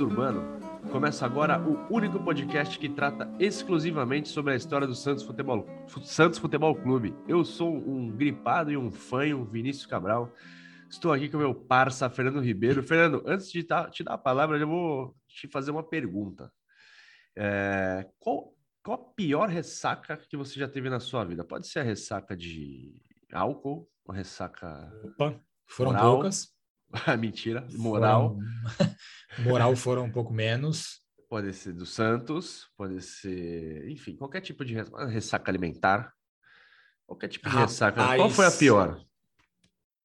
[0.00, 0.42] Urbanos.
[0.90, 5.66] Começa agora o único podcast que trata exclusivamente sobre a história do Santos Futebol,
[6.02, 7.14] Santos Futebol Clube.
[7.26, 10.32] Eu sou um gripado e um fanho, Vinícius Cabral.
[10.88, 12.82] Estou aqui com meu parça, Fernando Ribeiro.
[12.82, 16.50] Fernando, antes de te dar a palavra, eu vou te fazer uma pergunta.
[17.36, 21.44] É, qual, qual a pior ressaca que você já teve na sua vida?
[21.44, 23.02] Pode ser a ressaca de
[23.32, 24.90] álcool, uma ressaca.
[25.04, 26.57] Opa, foram poucas.
[27.18, 28.36] Mentira, moral.
[28.76, 28.94] Foram...
[29.44, 31.00] moral foram um pouco menos.
[31.28, 34.74] Pode ser do Santos, pode ser, enfim, qualquer tipo de
[35.10, 36.12] ressaca alimentar.
[37.06, 38.16] Qualquer tipo de Rapaz, ressaca.
[38.16, 39.04] Qual foi a pior?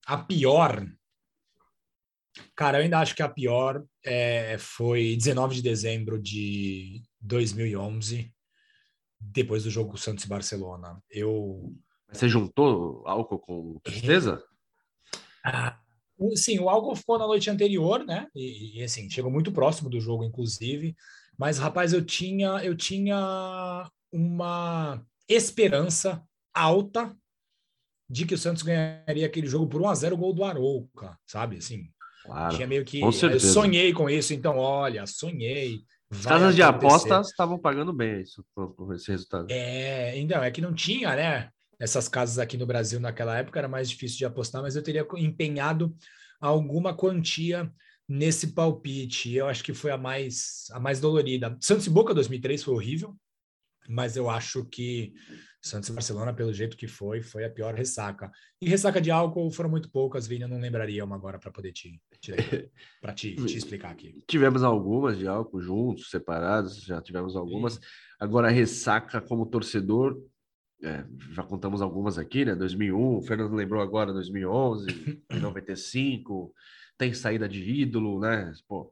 [0.05, 0.85] A pior.
[2.55, 8.33] Cara, eu ainda acho que a pior é, foi 19 de dezembro de 2011,
[9.19, 11.02] depois do jogo Santos e Barcelona.
[11.09, 11.73] Eu.
[12.11, 14.43] Você juntou álcool com tristeza?
[15.43, 15.80] Ah,
[16.35, 18.27] sim, o álcool ficou na noite anterior, né?
[18.35, 20.95] E, e, assim, chegou muito próximo do jogo, inclusive.
[21.38, 27.15] Mas, rapaz, eu tinha, eu tinha uma esperança alta
[28.09, 31.57] de que o Santos ganharia aquele jogo por 1 a 0 gol do Arouca, sabe?
[31.57, 31.89] Assim,
[32.23, 35.81] claro, tinha meio que eu sonhei com isso, então olha, sonhei.
[36.11, 38.45] As casas de apostas estavam pagando bem isso
[38.93, 39.47] esse resultado.
[39.49, 41.49] É, então, é que não tinha, né?
[41.84, 45.06] Essas casas aqui no Brasil naquela época era mais difícil de apostar, mas eu teria
[45.17, 45.94] empenhado
[46.39, 47.70] alguma quantia
[48.08, 49.34] nesse palpite.
[49.34, 51.58] Eu acho que foi a mais a mais dolorida.
[51.59, 53.17] Santos e Boca 2003 foi horrível,
[53.89, 55.14] mas eu acho que
[55.61, 58.31] Santos e Barcelona, pelo jeito que foi, foi a pior ressaca.
[58.61, 61.73] E ressaca de álcool foram muito poucas, Vini, eu não lembraria uma agora para poder
[61.73, 62.02] te,
[63.02, 64.23] para te, te, explicar aqui.
[64.26, 67.73] Tivemos algumas de álcool juntos, separados, já tivemos algumas.
[67.73, 67.80] Sim.
[68.20, 70.17] Agora, ressaca como torcedor,
[70.83, 72.55] é, já contamos algumas aqui, né?
[72.55, 76.54] 2001, o Fernando lembrou agora 2011, 95,
[76.98, 78.52] tem saída de ídolo, né?
[78.67, 78.92] Pô,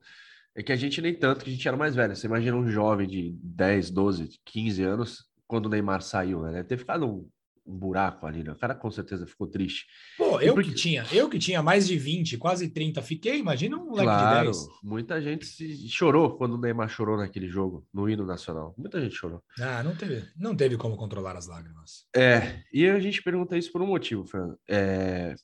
[0.56, 2.16] é que a gente nem tanto, que a gente era mais velho.
[2.16, 6.54] Você imagina um jovem de 10, 12, 15 anos, quando o Neymar saiu, né?
[6.54, 7.30] Deve ter ficado um,
[7.66, 8.52] um buraco ali, né?
[8.52, 9.86] O cara com certeza ficou triste.
[10.18, 10.70] Pô, eu porque...
[10.70, 14.52] que tinha, eu que tinha mais de 20, quase 30, fiquei, imagina um moleque claro,
[14.52, 14.68] de 10.
[14.84, 18.74] muita gente se chorou quando o Neymar chorou naquele jogo, no hino nacional.
[18.78, 19.44] Muita gente chorou.
[19.60, 22.08] Ah, não teve, não teve como controlar as lágrimas.
[22.16, 24.58] É, e a gente pergunta isso por um motivo, Fernando.
[24.68, 25.36] É...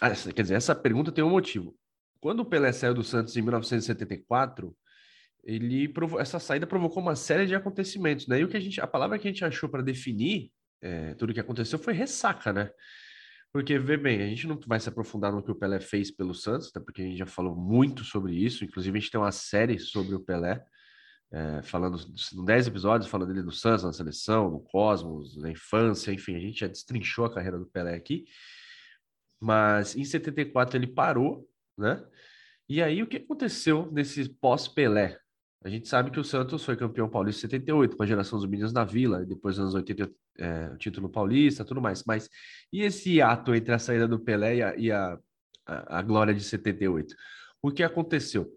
[0.00, 1.74] Ah, quer dizer, essa pergunta tem um motivo.
[2.20, 4.74] Quando o Pelé saiu do Santos em 1974,
[5.44, 6.18] ele provo...
[6.18, 8.40] essa saída provocou uma série de acontecimentos, né?
[8.40, 10.50] E o que a gente, a palavra que a gente achou para definir
[10.84, 12.70] é, tudo que aconteceu foi ressaca, né?
[13.50, 16.34] Porque, vê bem, a gente não vai se aprofundar no que o Pelé fez pelo
[16.34, 18.64] Santos, até porque a gente já falou muito sobre isso.
[18.64, 20.62] Inclusive, a gente tem uma série sobre o Pelé,
[21.32, 21.96] é, falando
[22.34, 26.40] em 10 episódios, falando dele no Santos, na seleção, no Cosmos, na infância, enfim, a
[26.40, 28.24] gente já destrinchou a carreira do Pelé aqui.
[29.40, 32.04] Mas em 74 ele parou, né?
[32.68, 35.18] E aí o que aconteceu nesse pós-Pelé?
[35.62, 38.48] A gente sabe que o Santos foi campeão paulista em 78, com a geração dos
[38.48, 42.04] meninos da Vila, e depois nos anos 80 é, o título paulista, tudo mais.
[42.04, 42.28] Mas
[42.72, 45.18] e esse ato entre a saída do Pelé e a, e a,
[45.66, 47.14] a, a glória de 78?
[47.62, 48.52] O que aconteceu?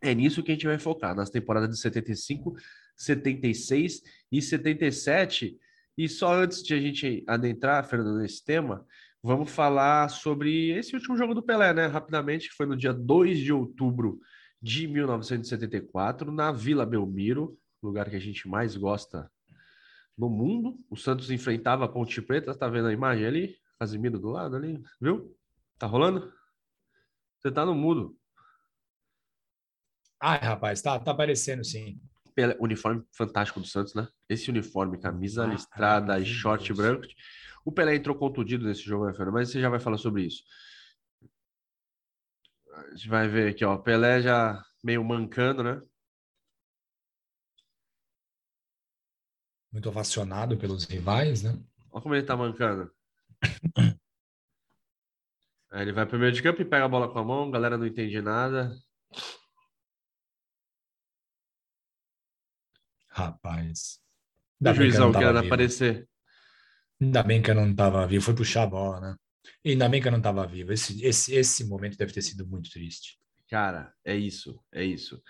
[0.00, 2.54] É nisso que a gente vai focar, nas temporadas de 75,
[2.96, 5.58] 76 e 77.
[5.96, 8.86] E só antes de a gente adentrar, Fernando, nesse tema,
[9.22, 11.86] vamos falar sobre esse último jogo do Pelé, né?
[11.86, 14.20] Rapidamente, que foi no dia 2 de outubro
[14.62, 19.30] de 1974, na Vila Belmiro, lugar que a gente mais gosta
[20.18, 20.76] no mundo.
[20.90, 23.56] O Santos enfrentava a Ponte Preta, tá vendo a imagem ali?
[23.78, 25.34] Casimiro do lado ali, viu?
[25.78, 26.32] Tá rolando?
[27.38, 28.18] Você tá no mudo.
[30.20, 32.00] Ai, rapaz, tá, tá aparecendo sim.
[32.60, 34.08] Uniforme fantástico do Santos, né?
[34.28, 36.76] Esse uniforme, camisa ah, listrada, short Deus.
[36.76, 37.06] branco.
[37.64, 39.34] O Pelé entrou contundido nesse jogo, né, Fernando?
[39.34, 40.42] Mas você já vai falar sobre isso.
[42.72, 43.76] A gente vai ver aqui, ó.
[43.76, 45.80] Pelé já meio mancando, né?
[49.72, 51.58] Muito ovacionado pelos rivais, né?
[51.90, 52.90] Olha como ele tá mancando.
[55.70, 57.50] Aí ele vai pro meio de campo e pega a bola com a mão, a
[57.50, 58.74] galera não entende nada.
[63.10, 64.00] Rapaz.
[64.60, 66.08] o juizão que era aparecer.
[67.00, 69.16] Ainda bem que eu não tava vivo, foi puxar a bola, né?
[69.64, 70.72] E ainda bem que eu não tava vivo.
[70.72, 73.18] Esse, esse, esse momento deve ter sido muito triste.
[73.48, 75.22] Cara, é isso, é isso.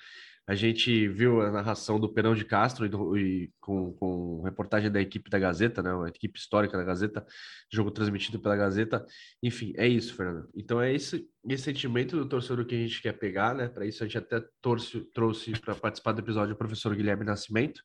[0.49, 4.91] A gente viu a narração do Perão de Castro e, do, e com, com, reportagem
[4.91, 5.91] da equipe da Gazeta, né?
[6.07, 7.27] A equipe histórica da Gazeta,
[7.71, 9.05] jogo transmitido pela Gazeta.
[9.43, 10.49] Enfim, é isso, Fernando.
[10.57, 13.69] Então é esse, esse sentimento do torcedor que a gente quer pegar, né?
[13.69, 17.83] Para isso a gente até torce, trouxe para participar do episódio o professor Guilherme Nascimento,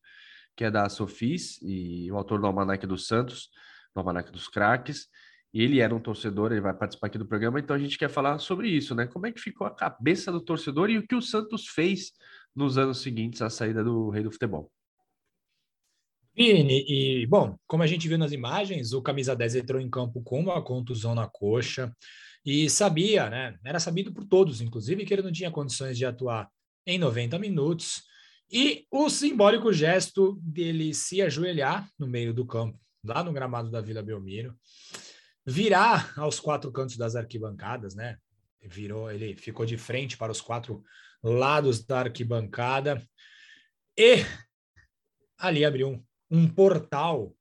[0.56, 3.50] que é da Sofis e o autor do Almanac dos Santos,
[3.94, 5.10] do Almanac dos Craques.
[5.54, 8.39] Ele era um torcedor, ele vai participar aqui do programa, então a gente quer falar
[8.39, 9.06] sobre isso, né?
[9.06, 12.13] Como é que ficou a cabeça do torcedor e o que o Santos fez
[12.56, 14.72] nos anos seguintes à saída do Rei do Futebol.
[16.36, 20.22] Vini, e bom, como a gente viu nas imagens, o camisa 10 entrou em campo
[20.24, 21.96] com uma contusão na coxa
[22.44, 23.58] e sabia, né?
[23.64, 26.50] Era sabido por todos, inclusive, que ele não tinha condições de atuar
[26.88, 28.04] em 90 minutos.
[28.52, 33.80] E o simbólico gesto dele se ajoelhar no meio do campo, lá no gramado da
[33.80, 34.56] Vila Belmiro,
[35.46, 38.18] virar aos quatro cantos das arquibancadas, né?
[38.62, 40.84] Virou, ele ficou de frente para os quatro
[41.24, 43.02] lados da arquibancada
[43.98, 44.18] e
[45.38, 47.36] ali abriu um, um portal,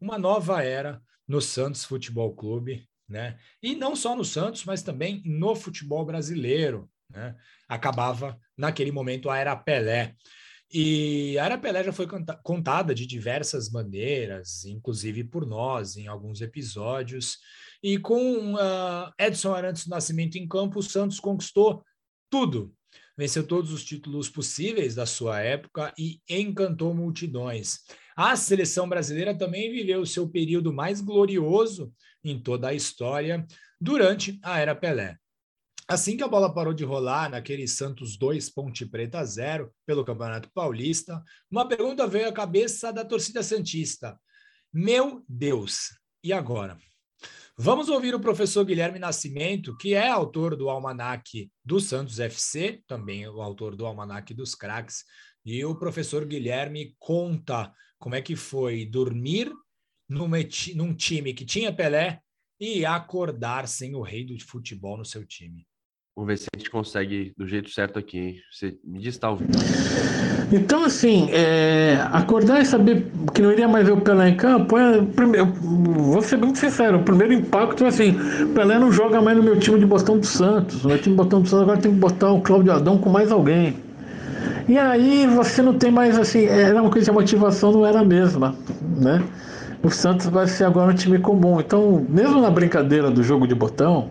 [0.00, 3.38] uma nova era no Santos Futebol Clube, né?
[3.62, 7.36] E não só no Santos, mas também no futebol brasileiro, né?
[7.68, 10.14] Acabava naquele momento a era Pelé.
[10.72, 12.08] E a Era Pelé já foi
[12.42, 17.38] contada de diversas maneiras, inclusive por nós, em alguns episódios.
[17.80, 21.84] E com uh, Edson Arantes do Nascimento em campo, o Santos conquistou
[22.28, 22.74] tudo.
[23.16, 27.78] Venceu todos os títulos possíveis da sua época e encantou multidões.
[28.14, 31.92] A seleção brasileira também viveu o seu período mais glorioso
[32.22, 33.46] em toda a história
[33.80, 35.16] durante a Era Pelé.
[35.88, 40.50] Assim que a bola parou de rolar naquele Santos 2, Ponte Preta 0, pelo Campeonato
[40.52, 44.18] Paulista, uma pergunta veio à cabeça da torcida Santista.
[44.72, 46.76] Meu Deus, e agora?
[47.58, 53.26] Vamos ouvir o professor Guilherme Nascimento, que é autor do Almanac do Santos FC, também
[53.26, 55.04] o autor do Almanac dos Craques.
[55.42, 59.50] E o professor Guilherme conta como é que foi dormir
[60.06, 62.20] num time que tinha Pelé
[62.60, 65.66] e acordar sem o rei do futebol no seu time.
[66.16, 68.36] Vamos ver se a gente consegue do jeito certo aqui, hein?
[68.50, 69.52] Você me diz tá ouvindo.
[70.50, 74.78] Então, assim, é, acordar e saber que não iria mais ver o Pelé em campo,
[74.78, 78.16] é, primeiro, vou ser muito sincero, o primeiro impacto é assim,
[78.54, 81.22] Pelé não joga mais no meu time de Botão do Santos, no meu time de
[81.22, 83.76] Botão do Santos agora tem que botar o Cláudio Adão com mais alguém.
[84.66, 88.04] E aí você não tem mais, assim, era uma coisa a motivação não era a
[88.04, 88.54] mesma,
[88.96, 89.22] né?
[89.82, 91.60] O Santos vai ser agora um time comum.
[91.60, 94.10] Então, mesmo na brincadeira do jogo de botão,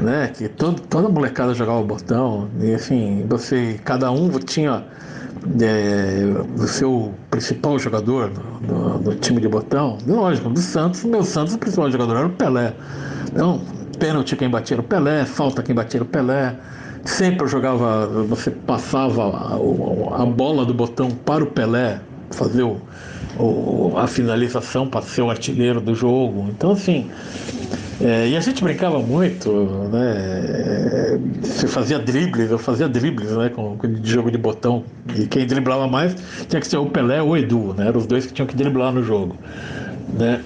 [0.00, 0.32] né?
[0.36, 4.84] Que todo, toda molecada jogava botão, e assim, você, cada um tinha
[5.60, 6.24] é,
[6.60, 9.98] o seu principal jogador no, no, no, time de botão.
[10.06, 12.74] Lógico, do Santos, meu Santos, o principal jogador era o Pelé.
[13.32, 13.60] Então,
[13.98, 16.54] pênalti quem batia o Pelé, falta quem batia o Pelé.
[17.04, 22.00] Sempre eu jogava, você passava a, a bola do botão para o Pelé
[22.32, 22.80] fazer o,
[23.38, 26.46] o, a finalização para ser o artilheiro do jogo.
[26.48, 27.08] Então, assim,
[28.00, 29.50] é, e a gente brincava muito,
[29.90, 31.18] né?
[31.40, 33.48] Você fazia dribles, eu fazia dribles, né?
[33.48, 34.84] Com, com jogo de botão.
[35.14, 36.14] E quem driblava mais
[36.48, 37.88] tinha que ser o Pelé ou o Edu, né?
[37.88, 39.36] Eram os dois que tinham que driblar no jogo,
[40.12, 40.42] né?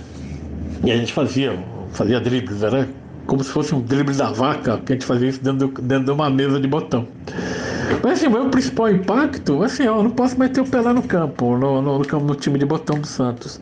[0.84, 1.58] E a gente fazia,
[1.92, 2.88] fazia dribles, era
[3.26, 6.10] como se fosse um drible da vaca, que a gente fazia isso dentro, dentro de
[6.10, 7.06] uma mesa de botão.
[8.02, 11.02] Mas assim, o meu principal impacto, assim, eu não posso mais ter o Pelé no
[11.02, 13.60] campo, no, no, no, no time de botão do Santos.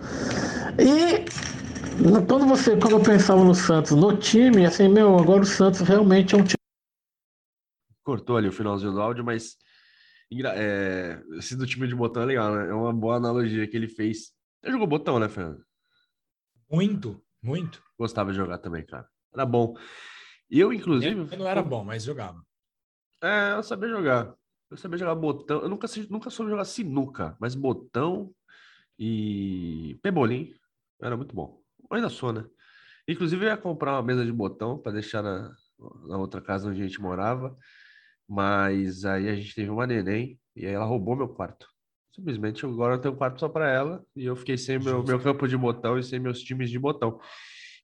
[0.79, 1.25] E
[2.27, 6.35] quando você, quando eu pensava no Santos, no time, assim, meu, agora o Santos realmente
[6.35, 6.59] é um time.
[8.05, 9.56] Cortou ali o finalzinho do áudio, mas
[10.55, 12.69] é, esse do time de botão é legal, né?
[12.69, 14.33] É uma boa analogia que ele fez.
[14.62, 15.64] Você jogou botão, né, Fernando?
[16.71, 17.83] Muito, muito.
[17.99, 19.09] Gostava de jogar também, cara.
[19.33, 19.75] Era bom.
[20.49, 21.28] Eu, inclusive.
[21.33, 22.40] Eu não era bom, mas jogava.
[23.23, 24.35] É, eu sabia jogar.
[24.71, 25.62] Eu sabia jogar botão.
[25.62, 28.33] Eu nunca, nunca soube jogar sinuca, mas botão
[28.99, 30.55] e pebolim
[31.00, 31.58] era muito bom.
[31.90, 32.45] Ainda sou, né?
[33.07, 35.54] Inclusive, eu ia comprar uma mesa de botão para deixar na,
[36.07, 37.57] na outra casa onde a gente morava,
[38.28, 41.66] mas aí a gente teve uma neném e aí ela roubou meu quarto.
[42.14, 45.21] Simplesmente agora eu tenho um quarto só para ela e eu fiquei sem meu, meu
[45.21, 47.18] campo de botão e sem meus times de botão.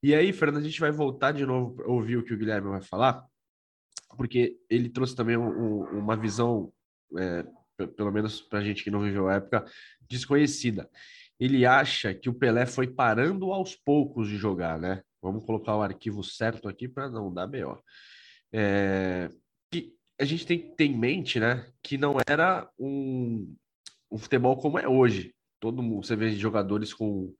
[0.03, 2.69] E aí, Fernando, a gente vai voltar de novo para ouvir o que o Guilherme
[2.69, 3.25] vai falar,
[4.15, 6.71] porque ele trouxe também um, um, uma visão,
[7.17, 7.45] é,
[7.95, 9.65] pelo menos para a gente que não viveu a época,
[10.07, 10.87] desconhecida
[11.39, 15.01] ele acha que o Pelé foi parando aos poucos de jogar, né?
[15.21, 17.81] Vamos colocar o arquivo certo aqui para não dar melhor.
[18.53, 19.29] É,
[19.71, 23.53] que a gente tem que ter em mente, né, que não era um,
[24.11, 25.33] um futebol como é hoje.
[25.59, 27.33] Todo mundo, você vê jogadores com,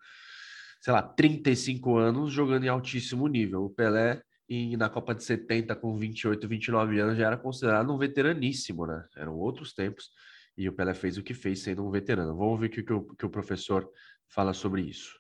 [0.82, 3.66] sei lá, 35 anos jogando em altíssimo nível.
[3.66, 7.98] O Pelé e na Copa de 70 com 28, 29 anos já era considerado um
[7.98, 9.06] veteraníssimo, né?
[9.16, 10.10] Eram outros tempos
[10.58, 12.36] e o Pelé fez o que fez sendo um veterano.
[12.36, 13.88] Vamos ver o que, que, o, que o professor
[14.28, 15.20] fala sobre isso.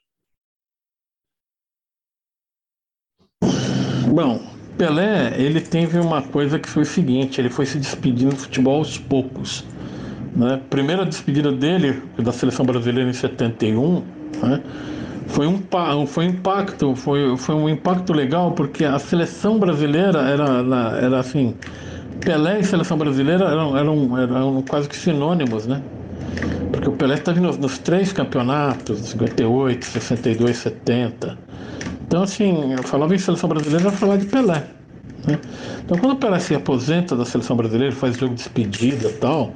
[4.13, 4.39] Bom,
[4.77, 8.77] Pelé, ele teve uma coisa que foi o seguinte, ele foi se despedindo do futebol
[8.77, 9.65] aos poucos.
[10.35, 10.61] Né?
[10.69, 14.01] Primeira despedida dele, da seleção brasileira em 71,
[14.41, 14.63] né?
[15.27, 21.19] foi um, foi impacto, foi, foi um impacto legal, porque a seleção brasileira era, era
[21.19, 21.55] assim,
[22.21, 25.81] Pelé e seleção brasileira eram, eram, eram quase que sinônimos, né?
[26.71, 31.37] Porque o Pelé estava nos, nos três campeonatos, 58, 62, 70.
[32.05, 34.63] Então, assim, eu falava em seleção brasileira, eu falava de Pelé.
[35.25, 35.39] Né?
[35.83, 39.53] Então, quando o Pelé se aposenta da seleção brasileira, faz jogo de despedida e tal,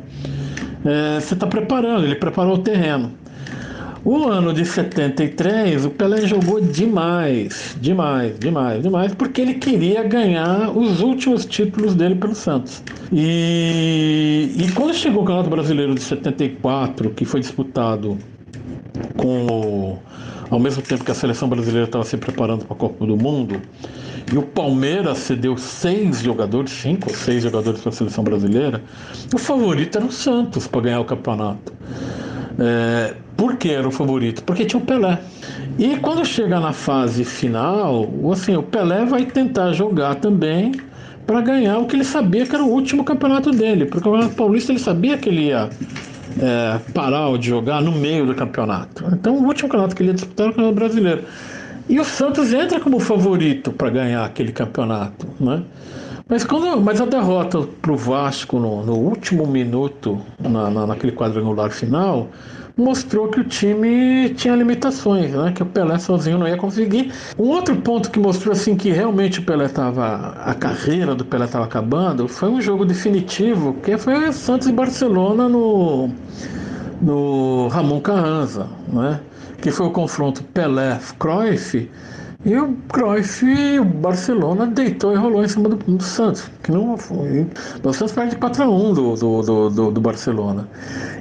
[0.85, 3.18] é, você está preparando, ele preparou o terreno.
[4.03, 10.69] O ano de 73, o Pelé jogou demais, demais, demais, demais, porque ele queria ganhar
[10.75, 12.81] os últimos títulos dele pelo Santos.
[13.11, 18.17] E, e quando chegou o Campeonato Brasileiro de 74, que foi disputado
[19.17, 19.99] com
[20.49, 23.61] ao mesmo tempo que a seleção brasileira estava se preparando para a Copa do Mundo,
[24.31, 28.81] e o Palmeiras cedeu seis jogadores, cinco ou seis jogadores para a seleção brasileira,
[29.33, 31.73] o favorito era o Santos para ganhar o campeonato.
[32.59, 34.43] É, por que era o favorito?
[34.43, 35.19] Porque tinha o Pelé.
[35.77, 40.73] E quando chega na fase final, assim, o Pelé vai tentar jogar também
[41.25, 43.85] para ganhar o que ele sabia que era o último campeonato dele.
[43.85, 45.69] Porque o Campeonato Paulista ele sabia que ele ia
[46.41, 49.05] é, parar de jogar no meio do campeonato.
[49.13, 51.23] Então o último campeonato que ele ia disputar era o Campeonato Brasileiro.
[51.87, 55.63] E o Santos entra como favorito para ganhar aquele campeonato, né?
[56.29, 61.11] Mas, quando, mas a derrota para o Vasco no, no, último minuto, na, na, naquele
[61.11, 62.27] quadrangular final,
[62.77, 65.51] mostrou que o time tinha limitações, né?
[65.55, 67.11] Que o Pelé sozinho não ia conseguir.
[67.35, 71.45] Um outro ponto que mostrou assim que realmente o Pelé estava a carreira do Pelé
[71.45, 76.11] estava acabando foi um jogo definitivo, que foi Santos e Barcelona no
[77.01, 79.19] no Ramon Carranza, né?
[79.59, 81.89] Que foi o confronto Pelé-Cruyff
[82.45, 83.45] e o Cruyff,
[83.79, 87.45] o Barcelona deitou e rolou em cima do, do Santos, que não foi.
[87.83, 90.65] O Santos perde 4x1 do, do, do, do, Barcelona.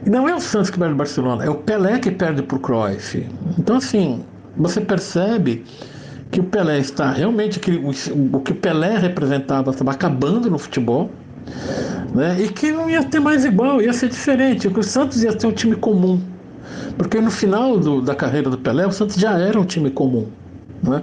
[0.07, 2.57] E não é o Santos que perde o Barcelona, é o Pelé que perde para
[2.57, 3.27] o Cruyff.
[3.59, 4.25] Então, assim,
[4.57, 5.65] você percebe
[6.31, 7.59] que o Pelé está realmente.
[7.59, 7.91] Que o,
[8.37, 11.11] o que o Pelé representava estava acabando no futebol.
[12.15, 12.43] Né?
[12.43, 14.69] E que não ia ter mais igual, ia ser diferente.
[14.69, 16.21] O Santos ia ter um time comum.
[16.97, 20.29] Porque no final do, da carreira do Pelé, o Santos já era um time comum.
[20.83, 21.03] Né?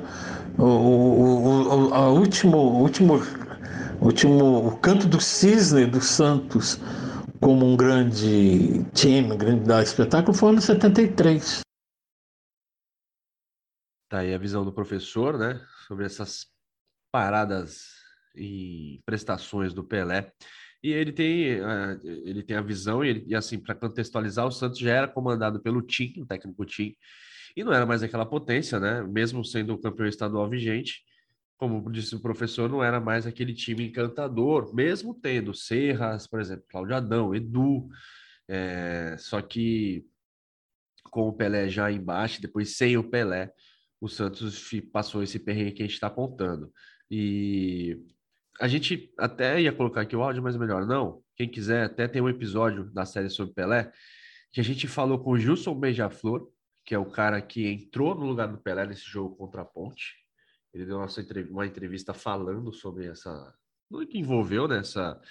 [0.58, 3.20] O, o, o, a último, último,
[4.02, 6.80] último, o canto do cisne do Santos
[7.40, 11.62] como um grande time, um grande espetáculo foi no 73.
[14.10, 16.48] Tá aí a visão do professor, né, sobre essas
[17.12, 17.92] paradas
[18.36, 20.32] e prestações do Pelé.
[20.84, 24.52] E ele tem, uh, ele tem a visão, e, ele, e assim, para contextualizar, o
[24.52, 26.96] Santos já era comandado pelo Tim, o técnico Tim,
[27.56, 29.02] e não era mais aquela potência, né?
[29.04, 31.04] Mesmo sendo o campeão estadual vigente,
[31.58, 36.66] como disse o professor, não era mais aquele time encantador, mesmo tendo Serras, por exemplo,
[36.70, 37.88] Cláudio Adão, Edu,
[38.48, 40.06] é, só que
[41.10, 43.52] com o Pelé já embaixo, depois sem o Pelé,
[44.02, 46.72] o Santos passou esse perrengue que a gente está apontando.
[47.10, 48.04] E
[48.60, 51.22] a gente até ia colocar aqui o áudio, mas melhor não.
[51.36, 53.92] Quem quiser, até tem um episódio da série sobre Pelé,
[54.52, 56.50] que a gente falou com o Gilson Beija-Flor,
[56.86, 60.14] que é o cara que entrou no lugar do Pelé nesse jogo contra a Ponte.
[60.74, 61.04] Ele deu
[61.50, 63.54] uma entrevista falando sobre essa.
[63.90, 65.16] No que envolveu nessa.
[65.16, 65.22] Né,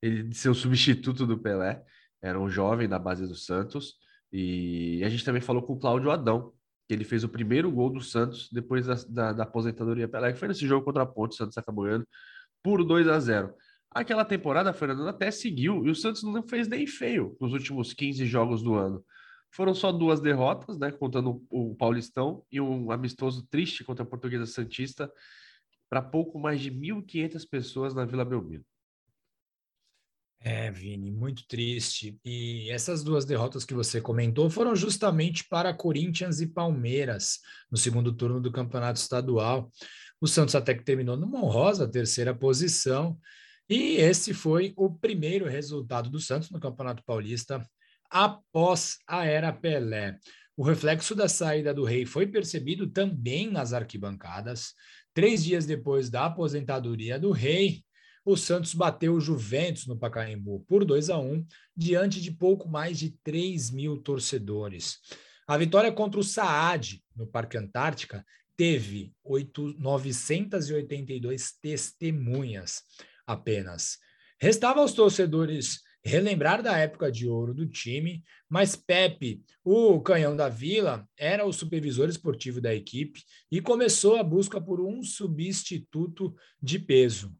[0.00, 1.84] ele de ser o substituto do Pelé.
[2.20, 3.94] Era um jovem da base do Santos.
[4.32, 6.52] E a gente também falou com o Cláudio Adão,
[6.86, 10.38] que ele fez o primeiro gol do Santos depois da, da, da aposentadoria Pelé, que
[10.38, 11.32] foi nesse jogo contra a Ponte.
[11.32, 12.06] O Santos acabou ganhando
[12.62, 13.54] por 2 a 0
[13.90, 18.26] Aquela temporada, Fernando, até seguiu e o Santos não fez nem feio nos últimos 15
[18.26, 19.04] jogos do ano.
[19.50, 20.90] Foram só duas derrotas, né?
[20.90, 25.10] Contando o Paulistão e um amistoso triste contra a Portuguesa Santista
[25.88, 28.64] para pouco mais de 1.500 pessoas na Vila Belmiro.
[30.40, 32.18] É, Vini, muito triste.
[32.24, 37.40] E essas duas derrotas que você comentou foram justamente para Corinthians e Palmeiras
[37.70, 39.70] no segundo turno do Campeonato Estadual.
[40.20, 43.18] O Santos até que terminou numa honrosa terceira posição.
[43.68, 47.60] E esse foi o primeiro resultado do Santos no Campeonato Paulista
[48.10, 50.18] após a era Pelé.
[50.56, 54.74] O reflexo da saída do rei foi percebido também nas arquibancadas.
[55.14, 57.84] Três dias depois da aposentadoria do rei,
[58.24, 61.46] o Santos bateu o Juventus no Pacaembu por 2 a 1,
[61.76, 64.98] diante de pouco mais de 3 mil torcedores.
[65.46, 68.24] A vitória contra o Saad, no Parque Antártica,
[68.54, 72.82] teve 8, 982 testemunhas
[73.26, 73.98] apenas.
[74.40, 80.48] Restava aos torcedores relembrar da época de ouro do time, mas Pepe, o canhão da
[80.48, 86.78] Vila, era o supervisor esportivo da equipe e começou a busca por um substituto de
[86.78, 87.32] peso.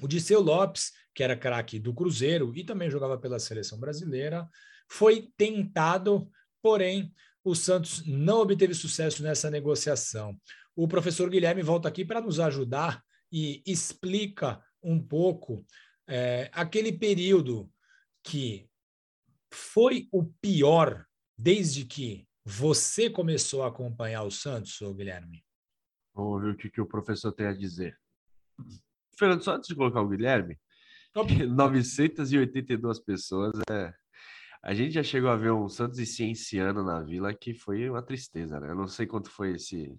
[0.00, 4.48] O Diceu Lopes, que era craque do Cruzeiro e também jogava pela seleção brasileira,
[4.88, 6.28] foi tentado,
[6.60, 10.36] porém o Santos não obteve sucesso nessa negociação.
[10.74, 15.64] O professor Guilherme volta aqui para nos ajudar e explica um pouco
[16.06, 17.70] é, aquele período
[18.22, 18.68] que
[19.52, 25.44] foi o pior desde que você começou a acompanhar o Santos, Guilherme?
[26.14, 27.98] Vamos ver o que, que o professor tem a dizer.
[29.18, 30.58] Fernando, só antes de colocar o Guilherme,
[31.14, 33.92] 982 pessoas é.
[34.62, 38.02] A gente já chegou a ver um Santos e Cienciano na vila que foi uma
[38.02, 38.70] tristeza, né?
[38.70, 39.98] Eu não sei quanto foi esse,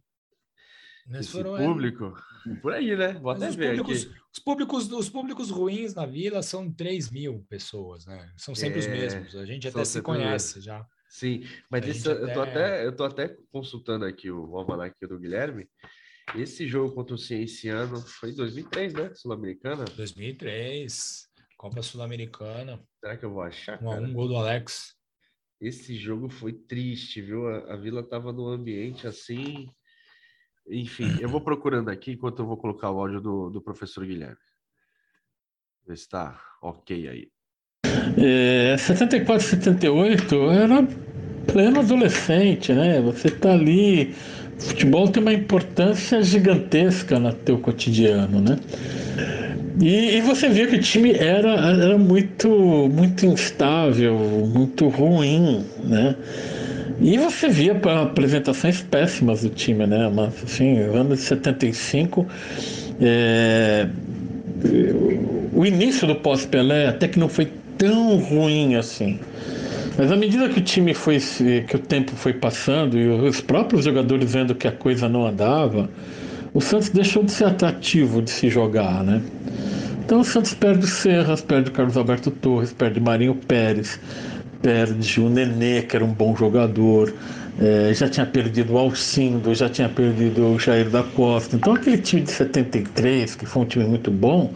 [1.12, 2.14] esse foram, é, público.
[2.48, 2.56] É...
[2.56, 3.14] Por aí, né?
[3.14, 4.16] Vou até ver públicos, aqui.
[4.32, 8.32] Os públicos, os públicos ruins na vila são 3 mil pessoas, né?
[8.38, 8.80] São sempre é...
[8.80, 9.36] os mesmos.
[9.36, 10.86] A gente até se conhece já.
[11.10, 12.24] Sim, mas esse, até...
[12.24, 15.68] eu, tô até, eu tô até consultando aqui o almanac do Guilherme.
[16.36, 19.14] Esse jogo contra o Cienciano foi em 2003, né?
[19.14, 19.86] Sul-Americana?
[19.96, 22.84] 2003, Copa Sul-Americana.
[23.00, 23.82] Será que eu vou achar?
[23.84, 24.96] Um, um gol do Alex.
[25.62, 27.48] Esse jogo foi triste, viu?
[27.48, 29.70] A, a Vila tava num ambiente assim.
[30.68, 34.38] Enfim, eu vou procurando aqui enquanto eu vou colocar o áudio do, do professor Guilherme.
[35.86, 37.28] Ver se tá ok aí.
[38.18, 40.88] É, 74, 78 era
[41.52, 43.02] pleno adolescente, né?
[43.02, 44.16] Você tá ali
[44.58, 48.58] futebol tem uma importância gigantesca no teu cotidiano, né?
[49.82, 52.48] E, e, você via que o time era, era muito,
[52.94, 56.16] muito instável, muito ruim, né?
[57.04, 60.10] E você via apresentações péssimas do time, né?
[60.10, 62.26] Mas, assim, ano de 75,
[63.02, 63.88] é...
[65.52, 69.20] o início do pós-Pelé até que não foi tão ruim assim.
[69.98, 71.20] Mas à medida que o time foi
[71.68, 75.90] que o tempo foi passando e os próprios jogadores vendo que a coisa não andava,
[76.54, 79.22] o Santos deixou de ser atrativo de se jogar, né?
[80.06, 84.00] Então o Santos perde o Serras, perde o Carlos Alberto Torres, perde Marinho Pérez,
[84.64, 87.14] perde o Nenê, que era um bom jogador,
[87.60, 91.58] é, já tinha perdido o Alcindo, já tinha perdido o Jair da Costa.
[91.58, 94.54] Então aquele time de 73, que foi um time muito bom,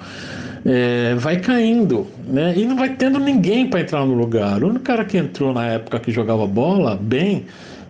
[0.65, 2.58] é, vai caindo, né?
[2.58, 4.63] E não vai tendo ninguém para entrar no lugar.
[4.63, 7.45] O único cara que entrou na época que jogava bola bem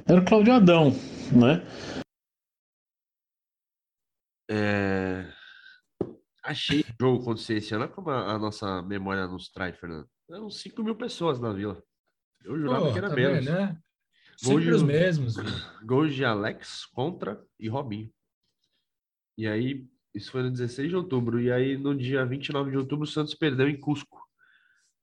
[0.08, 0.94] era o Claudio Adão,
[1.32, 1.62] né?
[4.50, 5.26] É...
[6.44, 10.08] Achei o jogo acontecer esse ano, como a, nossa memória nos traz, Fernando.
[10.30, 11.82] Eram 5 mil pessoas na vila.
[12.44, 13.46] Eu jurava que era tá menos.
[13.46, 13.78] Bem, né?
[14.38, 15.36] Sempre de, os mesmos.
[15.84, 18.12] Gols de Alex, Contra e Robinho.
[19.38, 21.42] E aí, isso foi no 16 de outubro.
[21.42, 24.28] E aí, no dia 29 de outubro, o Santos perdeu em Cusco.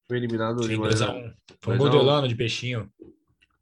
[0.06, 1.36] Foi eliminado Sim, de maneira...
[1.60, 2.92] Foi um de peixinho.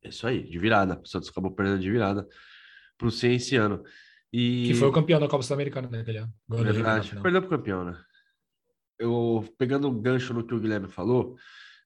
[0.02, 1.00] Isso aí, de virada.
[1.02, 2.28] O Santos acabou perdendo de virada
[2.98, 3.82] para o Cienciano.
[4.32, 4.66] E...
[4.66, 6.34] Que foi o campeão da Copa Sul-Americana naquele ano.
[6.48, 7.98] Verdade, perdeu para o campeão, né?
[8.98, 11.36] Eu, pegando um gancho no que o Guilherme falou,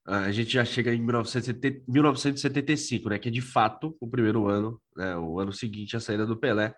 [0.06, 3.18] a gente já chega em 1975, né?
[3.18, 6.74] Que é de fato o primeiro ano, né, o ano seguinte à saída do Pelé.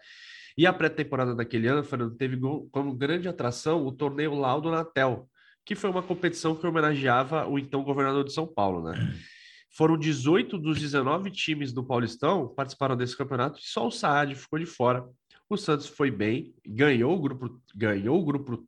[0.56, 2.38] E a pré-temporada daquele ano, Fernando, teve
[2.72, 5.28] como grande atração o torneio Laudo Natel,
[5.64, 9.14] que foi uma competição que homenageava o então governador de São Paulo, né?
[9.76, 14.58] Foram 18 dos 19 times do Paulistão participaram desse campeonato e só o Saad ficou
[14.58, 15.04] de fora.
[15.48, 18.66] O Santos foi bem, ganhou o grupo, ganhou o grupo,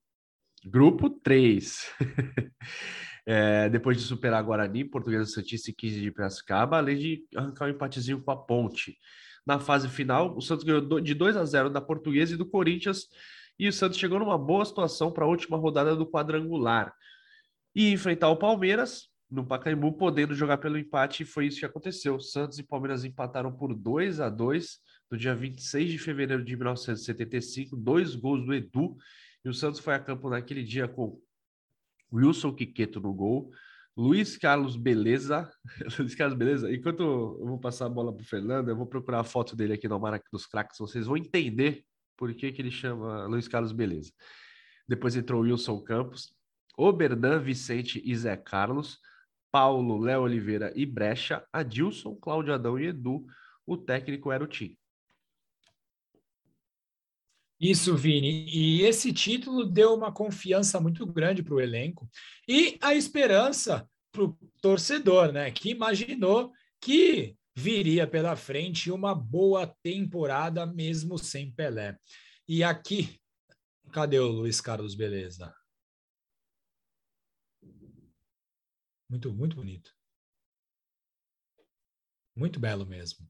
[0.65, 1.93] grupo 3.
[3.27, 7.71] é, depois de superar Guarani, Portuguesa Santista e 15 de Piracicaba, além de arrancar um
[7.71, 8.97] empatezinho com a Ponte
[9.47, 10.37] na fase final.
[10.37, 13.09] O Santos ganhou de 2 a 0 da Portuguesa e do Corinthians.
[13.59, 16.93] E o Santos chegou numa boa situação para a última rodada do quadrangular.
[17.75, 22.19] E enfrentar o Palmeiras no Pacaembu, podendo jogar pelo empate, e foi isso que aconteceu.
[22.19, 24.79] Santos e Palmeiras empataram por 2 a 2
[25.11, 28.97] no dia 26 de fevereiro de 1975, dois gols do Edu.
[29.45, 31.21] E o Santos foi a campo naquele dia com
[32.13, 33.51] Wilson Quiqueto no gol,
[33.97, 35.51] Luiz Carlos Beleza.
[35.99, 36.73] Luiz Carlos Beleza.
[36.73, 39.75] Enquanto eu vou passar a bola para o Fernando, eu vou procurar a foto dele
[39.75, 40.79] aqui no Almanac dos Craques.
[40.79, 41.85] Vocês vão entender
[42.17, 44.13] por que, que ele chama Luiz Carlos Beleza.
[44.89, 46.35] Depois entrou Wilson Campos,
[46.77, 48.99] Oberdan, Vicente e Zé Carlos,
[49.53, 53.25] Paulo, Léo Oliveira e Brecha, Adilson, Cláudio Adão e Edu.
[53.67, 54.77] O técnico era o Tim.
[57.61, 58.47] Isso, Vini.
[58.49, 62.09] E esse título deu uma confiança muito grande para o elenco
[62.49, 65.51] e a esperança para o torcedor, né?
[65.51, 71.99] Que imaginou que viria pela frente uma boa temporada mesmo sem Pelé.
[72.49, 73.21] E aqui,
[73.93, 75.55] cadê o Luiz Carlos Beleza?
[79.07, 79.95] Muito, muito bonito.
[82.35, 83.29] Muito belo mesmo.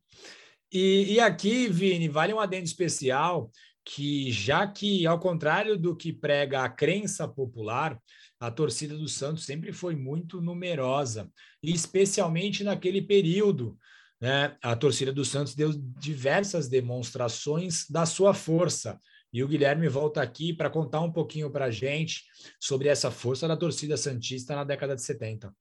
[0.73, 3.51] E, e aqui, Vini, vale um adendo especial
[3.85, 7.99] que já que, ao contrário do que prega a crença popular,
[8.39, 11.31] a torcida do Santos sempre foi muito numerosa,
[11.63, 13.79] especialmente naquele período
[14.21, 19.01] né, a torcida do Santos deu diversas demonstrações da sua força.
[19.33, 22.25] E o Guilherme volta aqui para contar um pouquinho para a gente
[22.61, 25.55] sobre essa força da torcida Santista na década de 70.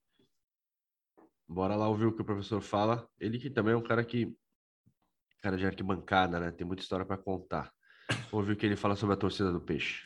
[1.48, 3.08] Bora lá ouvir o que o professor fala.
[3.20, 4.36] Ele que também é um cara que.
[5.42, 6.52] Cara de arquibancada, né?
[6.52, 7.72] Tem muita história para contar.
[8.32, 10.04] Ouvir o que ele fala sobre a torcida do Peixe.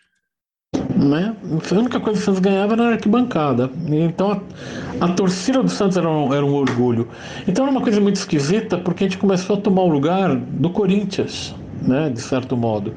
[0.95, 1.35] Né?
[1.43, 3.69] A única coisa que o Santos ganhava era arquibancada.
[3.87, 7.07] Então a, a torcida do Santos era um, era um orgulho.
[7.47, 10.69] Então era uma coisa muito esquisita porque a gente começou a tomar o lugar do
[10.69, 11.55] Corinthians
[11.87, 12.93] né, de certo modo.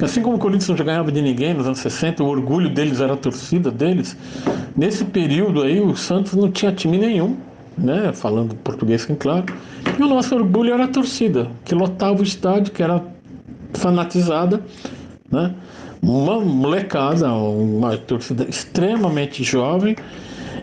[0.00, 3.14] Assim como o Corinthians não ganhava de ninguém nos anos 60, o orgulho deles era
[3.14, 4.16] a torcida deles,
[4.76, 7.36] nesse período aí o Santos não tinha time nenhum,
[7.76, 9.46] né, falando português claro,
[9.98, 13.02] e o nosso orgulho era a torcida, que lotava o estádio, que era
[13.74, 14.60] fanatizada,
[15.30, 15.54] né,
[16.02, 19.96] uma molecada, uma torcida extremamente jovem,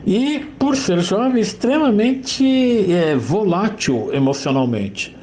[0.06, 5.16] e por ser jovem, extremamente é, volátil emocionalmente.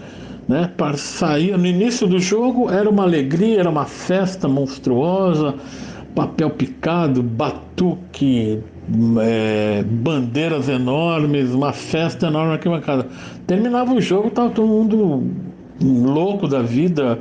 [0.48, 0.70] Né?
[0.76, 5.54] Para sair no início do jogo era uma alegria, era uma festa monstruosa,
[6.14, 8.60] papel picado, batuque,
[9.20, 13.06] é, bandeiras enormes, uma festa enorme aqui na casa.
[13.46, 15.24] Terminava o jogo, estava todo mundo
[15.82, 17.18] louco da vida,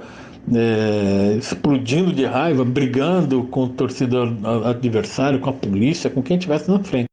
[0.54, 4.28] é, explodindo de raiva, brigando com o torcedor
[4.66, 7.10] adversário, com a polícia, com quem estivesse na frente.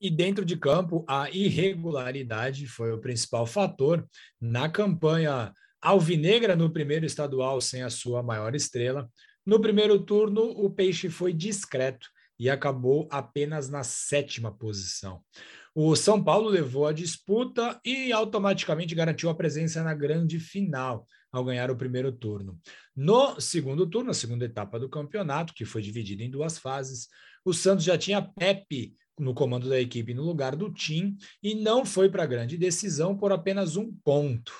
[0.00, 4.08] E dentro de campo, a irregularidade foi o principal fator
[4.40, 9.10] na campanha alvinegra no primeiro estadual sem a sua maior estrela.
[9.44, 15.22] No primeiro turno, o Peixe foi discreto e acabou apenas na sétima posição.
[15.74, 21.44] O São Paulo levou a disputa e automaticamente garantiu a presença na grande final ao
[21.44, 22.58] ganhar o primeiro turno.
[22.94, 27.06] No segundo turno, a segunda etapa do campeonato, que foi dividida em duas fases,
[27.44, 31.84] o Santos já tinha Pepe no comando da equipe no lugar do Tim e não
[31.84, 34.52] foi para a grande decisão por apenas um ponto.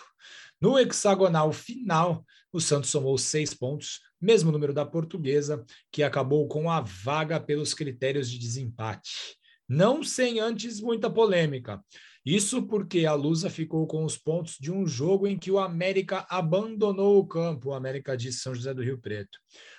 [0.61, 6.71] No hexagonal final, o Santos somou seis pontos, mesmo número da portuguesa, que acabou com
[6.71, 9.40] a vaga pelos critérios de desempate.
[9.71, 11.81] Não sem antes muita polêmica.
[12.27, 16.27] Isso porque a Lusa ficou com os pontos de um jogo em que o América
[16.29, 19.39] abandonou o campo, o América de São José do Rio Preto.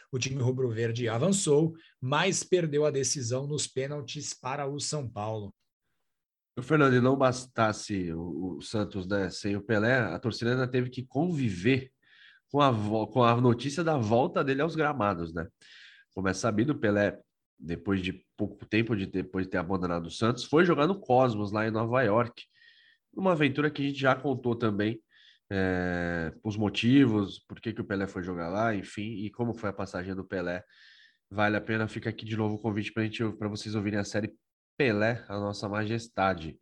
[0.09, 5.53] O time rubro-verde avançou, mas perdeu a decisão nos pênaltis para o São Paulo.
[6.57, 10.67] O Fernando, e não bastasse o, o Santos né, sem o Pelé, a torcida ainda
[10.69, 11.91] teve que conviver
[12.49, 12.73] com a,
[13.07, 15.45] com a notícia da volta dele aos gramados, né?
[16.13, 17.19] Como é sabido, o Pelé,
[17.61, 21.51] depois de pouco tempo de depois de ter abandonado o Santos, foi jogar no Cosmos,
[21.51, 22.43] lá em Nova York.
[23.13, 25.01] Uma aventura que a gente já contou também
[25.51, 29.69] é, os motivos, por que, que o Pelé foi jogar lá, enfim, e como foi
[29.69, 30.63] a passagem do Pelé.
[31.29, 32.91] Vale a pena, fica aqui de novo o convite
[33.37, 34.33] para vocês ouvirem a série
[34.77, 36.57] Pelé, a Nossa Majestade.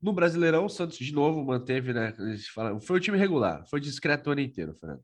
[0.00, 2.12] No Brasileirão, o Santos de novo manteve, né?
[2.82, 5.02] Foi o time regular, foi discreto o ano inteiro, Fernando.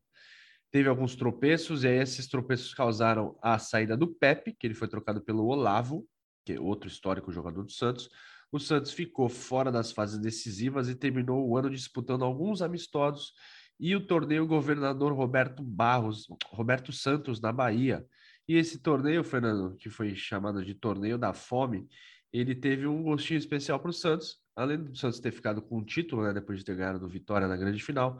[0.71, 4.87] Teve alguns tropeços, e aí esses tropeços causaram a saída do Pepe, que ele foi
[4.87, 6.07] trocado pelo Olavo,
[6.45, 8.09] que é outro histórico jogador do Santos.
[8.51, 13.33] O Santos ficou fora das fases decisivas e terminou o ano disputando alguns amistosos
[13.79, 18.05] e o torneio Governador Roberto Barros, Roberto Santos, na Bahia.
[18.47, 21.87] E esse torneio, Fernando, que foi chamado de Torneio da Fome,
[22.33, 25.85] ele teve um gostinho especial para o Santos, além do Santos ter ficado com o
[25.85, 28.19] título, né, depois de ter ganhado do Vitória na grande final.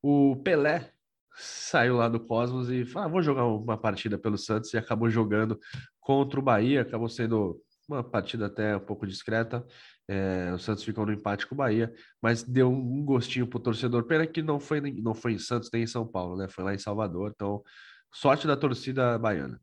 [0.00, 0.93] O Pelé
[1.36, 5.10] saiu lá do Cosmos e falou: ah, vou jogar uma partida pelo Santos e acabou
[5.10, 5.58] jogando
[6.00, 9.64] contra o Bahia, acabou sendo uma partida até um pouco discreta.
[10.08, 13.62] É, o Santos ficou no empate com o Bahia, mas deu um gostinho para o
[13.62, 14.04] torcedor.
[14.04, 16.48] Pena que não foi, não foi em Santos nem em São Paulo, né?
[16.48, 17.32] Foi lá em Salvador.
[17.34, 17.62] Então,
[18.12, 19.60] sorte da torcida baiana.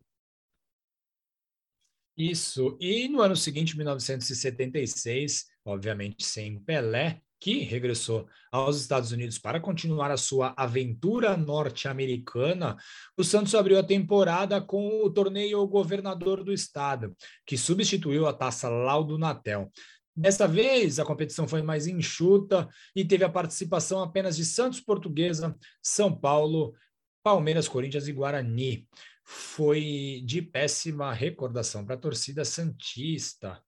[2.18, 2.78] Isso.
[2.80, 10.12] E no ano seguinte, 1976, obviamente sem Pelé, que regressou aos Estados Unidos para continuar
[10.12, 12.78] a sua aventura norte-americana,
[13.18, 18.70] o Santos abriu a temporada com o torneio Governador do Estado, que substituiu a taça
[18.70, 19.72] Laudo Natel.
[20.16, 25.58] Dessa vez, a competição foi mais enxuta e teve a participação apenas de Santos Portuguesa,
[25.82, 26.76] São Paulo,
[27.24, 28.88] Palmeiras, Corinthians e Guarani.
[29.26, 33.60] Foi de péssima recordação para a torcida Santista,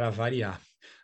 [0.00, 0.58] para variar.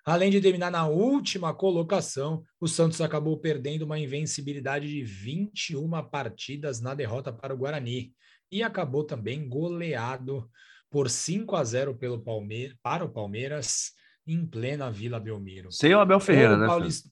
[0.06, 6.80] Além de terminar na última colocação, o Santos acabou perdendo uma invencibilidade de 21 partidas
[6.80, 8.14] na derrota para o Guarani
[8.50, 10.48] e acabou também goleado
[10.90, 13.92] por 5 a 0 pelo Palmeiras, para o Palmeiras
[14.26, 15.70] em plena Vila Belmiro.
[15.70, 16.66] Sem o Abel Ferreira, o né?
[16.66, 17.10] Paulista...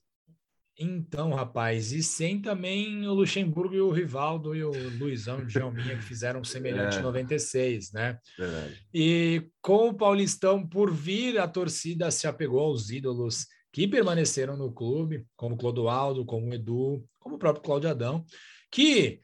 [0.77, 5.73] Então, rapaz, e sem também o Luxemburgo e o Rivaldo e o Luizão e o
[5.73, 7.03] que fizeram semelhante em é.
[7.03, 8.19] 96, né?
[8.37, 8.81] Verdade.
[8.93, 14.71] E com o Paulistão por vir, a torcida se apegou aos ídolos que permaneceram no
[14.71, 18.25] clube, como Clodoaldo, como Edu, como o próprio Cláudio Adão,
[18.69, 19.21] que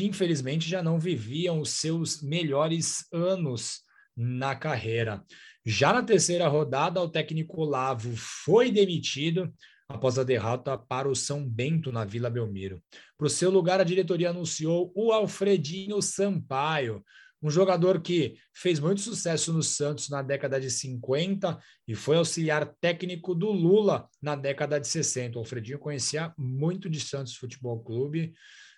[0.00, 3.82] infelizmente já não viviam os seus melhores anos
[4.16, 5.22] na carreira.
[5.64, 9.52] Já na terceira rodada, o técnico Lavo foi demitido
[9.88, 12.82] após a derrota para o São Bento na Vila Belmiro.
[13.16, 17.04] Para o seu lugar, a diretoria anunciou o Alfredinho Sampaio,
[17.42, 22.66] um jogador que fez muito sucesso no Santos na década de 50 e foi auxiliar
[22.80, 25.36] técnico do Lula na década de 60.
[25.36, 28.34] O Alfredinho conhecia muito de Santos Futebol Clube,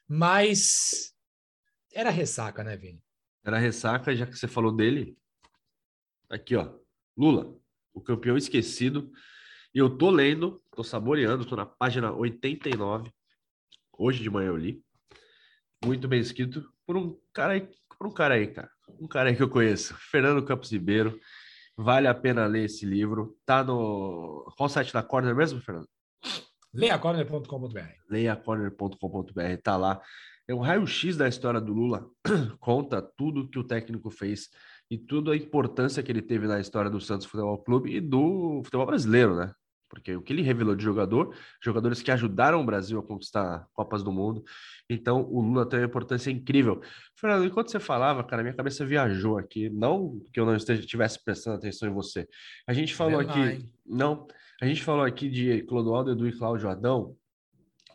[0.07, 1.15] mas
[1.95, 3.03] era ressaca, né, Vini?
[3.45, 5.17] Era ressaca, já que você falou dele.
[6.29, 6.75] Aqui, ó.
[7.17, 7.57] Lula,
[7.95, 9.11] o campeão esquecido
[9.79, 13.13] e eu tô lendo, tô saboreando, tô na página 89.
[13.97, 14.83] Hoje de manhã eu li.
[15.85, 18.69] Muito bem escrito por um cara aí, por um cara aí, cara.
[19.01, 21.17] Um cara aí que eu conheço, Fernando Campos Ribeiro.
[21.77, 23.39] Vale a pena ler esse livro.
[23.47, 24.53] Tá no.
[24.57, 25.89] Qual site da Corner mesmo, Fernando?
[26.75, 27.79] Leiacorner.com.br.
[28.11, 30.03] Leiacorner.com.br, tá lá.
[30.49, 32.05] É um raio-x da história do Lula.
[32.59, 34.49] Conta tudo que o técnico fez
[34.91, 38.61] e tudo a importância que ele teve na história do Santos Futebol Clube e do
[38.65, 39.55] futebol brasileiro, né?
[39.89, 44.03] Porque o que ele revelou de jogador, jogadores que ajudaram o Brasil a conquistar Copas
[44.03, 44.45] do Mundo.
[44.89, 46.81] Então, o Lula tem uma importância incrível.
[47.15, 49.71] Fernando, enquanto você falava, cara, minha cabeça viajou aqui.
[49.71, 52.29] Não que eu não estivesse prestando atenção em você.
[52.67, 53.67] A gente falou aqui.
[53.87, 54.27] Não,
[54.61, 57.17] a gente falou aqui de Clodoaldo, Edu e Cláudio Adão,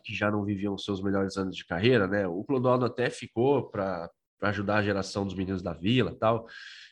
[0.04, 2.26] que já não viviam seus melhores anos de carreira, né?
[2.26, 4.10] O Clodoaldo até ficou para
[4.42, 6.46] ajudar a geração dos meninos da vila tal.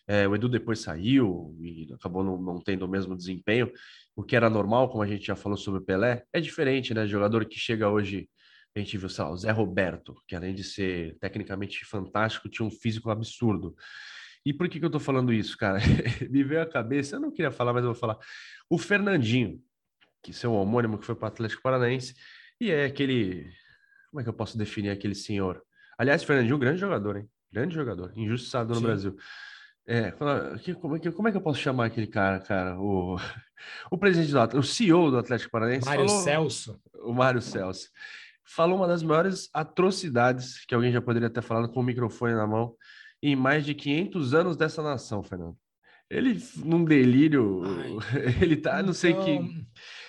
[0.06, 3.70] É, o Edu depois saiu e acabou não, não, tendo o mesmo desempenho,
[4.16, 6.24] o que era normal, como a gente já falou sobre o Pelé.
[6.32, 7.06] É diferente, né?
[7.06, 8.28] Jogador que chega hoje,
[8.74, 12.70] a gente viu, sei o Zé Roberto, que além de ser tecnicamente fantástico, tinha um
[12.70, 13.74] físico absurdo.
[14.44, 15.78] E por que, que eu tô falando isso, cara?
[16.30, 18.18] Me veio a cabeça, eu não queria falar, mas eu vou falar.
[18.68, 19.62] O Fernandinho,
[20.22, 22.14] que seu homônimo, que foi para o Atlético Paranaense,
[22.60, 23.52] e é aquele.
[24.10, 25.62] Como é que eu posso definir aquele senhor?
[25.98, 27.28] Aliás, Fernandinho, grande jogador, hein?
[27.52, 28.82] Grande jogador, injustiçado no Sim.
[28.82, 29.16] Brasil.
[29.86, 30.30] É, como,
[30.96, 32.78] é que, como é que eu posso chamar aquele cara, cara?
[32.80, 33.16] O,
[33.90, 35.86] o presidente do Atlético, o CEO do Atlético Paranaense.
[35.86, 36.80] Mário falou, Celso.
[36.94, 37.88] O Mário Celso.
[38.44, 42.46] Falou uma das maiores atrocidades que alguém já poderia ter falado com o microfone na
[42.46, 42.74] mão
[43.22, 45.56] em mais de 500 anos dessa nação, Fernando.
[46.10, 49.30] Ele, num delírio, Ai, ele tá, não sei que.
[49.30, 49.66] Então,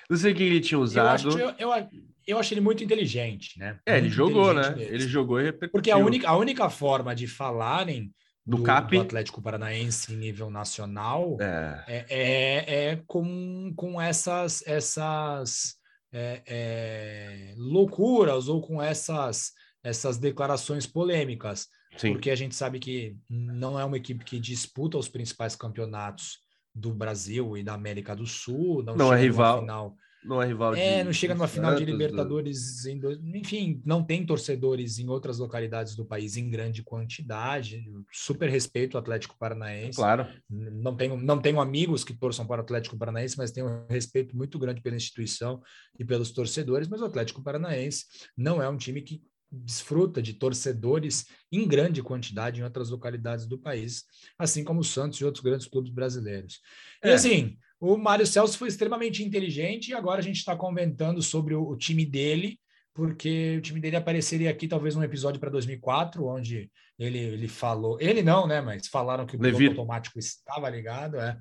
[0.10, 1.30] não sei que ele tinha usado.
[1.40, 1.90] Eu, eu, eu,
[2.28, 3.80] eu acho ele muito inteligente, né?
[3.86, 4.76] É, muito ele jogou, né?
[4.78, 5.72] Ele jogou e repercutiu.
[5.72, 8.14] Porque a única, a única forma de falarem
[8.46, 8.98] do, do, CAP.
[8.98, 15.76] do Atlético Paranaense em nível nacional é, é, é, é com, com essas, essas
[16.12, 19.52] é, é, loucuras ou com essas,
[19.84, 21.68] essas declarações polêmicas.
[21.98, 22.14] Sim.
[22.14, 26.40] Porque a gente sabe que não é uma equipe que disputa os principais campeonatos
[26.74, 29.60] do Brasil e da América do Sul, não, não é rival.
[29.60, 32.86] Final não é rival É, de, não chega numa final de Libertadores.
[32.86, 37.84] Em dois, enfim, não tem torcedores em outras localidades do país em grande quantidade.
[38.12, 39.98] Super respeito ao Atlético Paranaense.
[39.98, 40.28] Claro.
[40.50, 44.36] Não tenho, não tenho amigos que torçam para o Atlético Paranaense, mas tenho um respeito
[44.36, 45.62] muito grande pela instituição
[46.00, 46.88] e pelos torcedores.
[46.88, 48.06] Mas o Atlético Paranaense
[48.38, 49.22] não é um time que
[49.54, 54.04] desfruta de torcedores em grande quantidade em outras localidades do país,
[54.38, 56.60] assim como o Santos e outros grandes clubes brasileiros.
[57.04, 57.10] É.
[57.10, 61.54] E assim, o Mário Celso foi extremamente inteligente e agora a gente está comentando sobre
[61.54, 62.58] o, o, time dele,
[62.94, 68.00] porque o time dele apareceria aqui talvez num episódio para 2004, onde ele, ele falou,
[68.00, 71.38] ele não, né, mas falaram que o piloto automático estava ligado, é.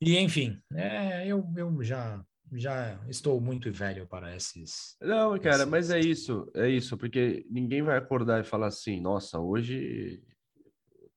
[0.00, 4.96] E enfim, é, eu, eu já já estou muito velho para esses.
[5.02, 5.68] Não, cara, esses...
[5.68, 10.22] mas é isso, é isso, porque ninguém vai acordar e falar assim, nossa, hoje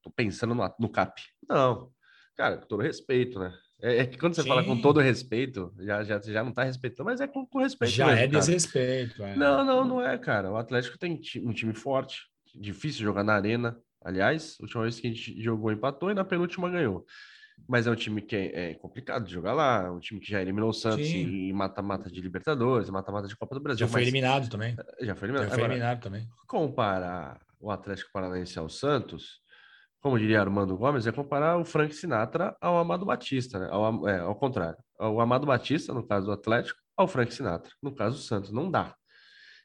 [0.01, 1.21] tô pensando no, no CAP.
[1.47, 1.89] Não,
[2.35, 3.53] cara, com todo respeito, né?
[3.81, 4.49] É, é, que quando você Sim.
[4.49, 7.93] fala com todo respeito, já, já, já não tá respeitando, mas é com, com respeito.
[7.93, 9.23] Já mesmo, é desrespeito.
[9.23, 9.35] É.
[9.35, 10.51] Não, não, não é, cara.
[10.51, 13.77] O Atlético tem um time forte, difícil jogar na arena.
[14.03, 17.05] Aliás, a última vez que a gente jogou empatou e na penúltima ganhou.
[17.67, 20.31] Mas é um time que é, é complicado de jogar lá, é um time que
[20.31, 23.85] já eliminou o Santos em mata-mata de Libertadores, mata-mata de Copa do Brasil.
[23.85, 24.75] Já foi eliminado também.
[25.01, 25.49] Já foi eliminado.
[25.49, 26.27] Já foi eliminado também.
[26.47, 29.41] Comparar o Atlético Paranaense ao Santos,
[30.01, 33.67] como diria Armando Gomes, é comparar o Frank Sinatra ao Amado Batista, né?
[33.69, 34.77] ao, é, ao contrário.
[34.99, 38.51] O Amado Batista, no caso do Atlético, ao Frank Sinatra, no caso do Santos.
[38.51, 38.95] Não dá.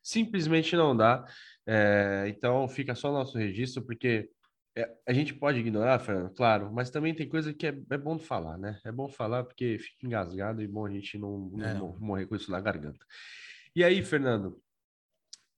[0.02, 1.24] Simplesmente não dá.
[1.66, 4.28] É, então fica só o nosso registro, porque
[4.76, 8.18] é, a gente pode ignorar, Fernando, claro, mas também tem coisa que é, é bom
[8.18, 8.80] falar, né?
[8.84, 11.96] É bom falar porque fica engasgado e bom a gente não, não, é, não.
[11.98, 13.04] morrer com isso na garganta.
[13.74, 14.60] E aí, Fernando,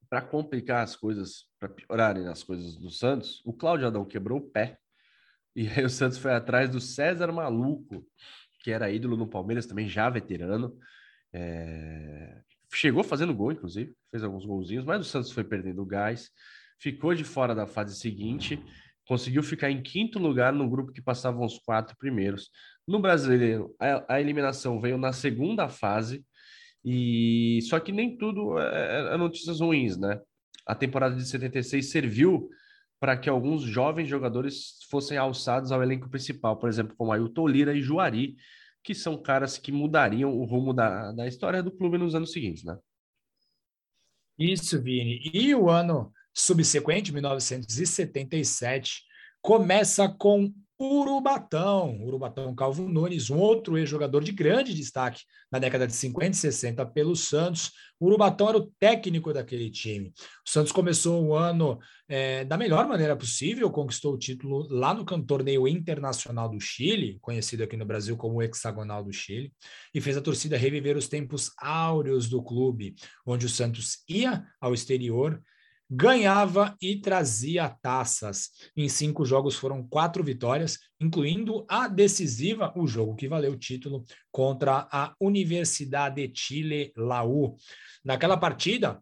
[0.08, 4.50] para complicar as coisas, para piorarem as coisas do Santos, o Cláudio Adão quebrou o
[4.50, 4.78] pé.
[5.54, 8.06] E aí o Santos foi atrás do César Maluco,
[8.60, 10.76] que era ídolo no Palmeiras também, já veterano.
[11.32, 12.42] É...
[12.72, 16.30] Chegou fazendo gol, inclusive, fez alguns golzinhos, mas o Santos foi perdendo o gás,
[16.78, 18.62] ficou de fora da fase seguinte,
[19.06, 22.50] conseguiu ficar em quinto lugar no grupo que passavam os quatro primeiros.
[22.86, 23.74] No brasileiro,
[24.08, 26.24] a eliminação veio na segunda fase,
[26.88, 30.20] e só que nem tudo é, é, é notícias ruins, né?
[30.64, 32.48] A temporada de 76 serviu
[33.00, 37.74] para que alguns jovens jogadores fossem alçados ao elenco principal, por exemplo, como Ailton Lira
[37.74, 38.36] e Juari,
[38.84, 42.62] que são caras que mudariam o rumo da, da história do clube nos anos seguintes,
[42.62, 42.78] né?
[44.38, 45.28] Isso, Vini.
[45.34, 49.02] E o ano subsequente, 1977,
[49.42, 55.94] começa com Urubatão, Urubatão Calvo Nunes, um outro ex-jogador de grande destaque na década de
[55.94, 57.72] 50 e 60 pelo Santos.
[57.98, 60.12] O Urubatão era o técnico daquele time.
[60.46, 65.04] O Santos começou o ano é, da melhor maneira possível, conquistou o título lá no
[65.24, 69.52] torneio internacional do Chile, conhecido aqui no Brasil como Hexagonal do Chile,
[69.94, 74.74] e fez a torcida reviver os tempos áureos do clube, onde o Santos ia ao
[74.74, 75.42] exterior
[75.88, 78.50] ganhava e trazia taças.
[78.76, 84.04] Em cinco jogos foram quatro vitórias, incluindo a decisiva, o jogo que valeu o título
[84.30, 87.56] contra a Universidade de Chile Laú.
[88.04, 89.00] Naquela partida,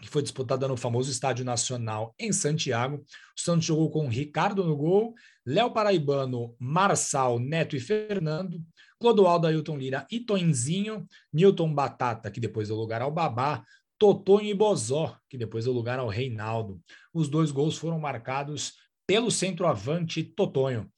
[0.00, 2.96] que foi disputada no famoso Estádio Nacional em Santiago,
[3.36, 8.62] o Santos jogou com Ricardo no gol, Léo Paraibano, Marçal, Neto e Fernando,
[8.98, 13.62] Clodoaldo Ailton Lira e Tonzinho, Newton Batata, que depois deu lugar ao Babá,
[13.98, 16.80] Totonho e Bozó, que depois deu lugar ao Reinaldo.
[17.12, 18.74] Os dois gols foram marcados
[19.06, 20.90] pelo centroavante Totonho.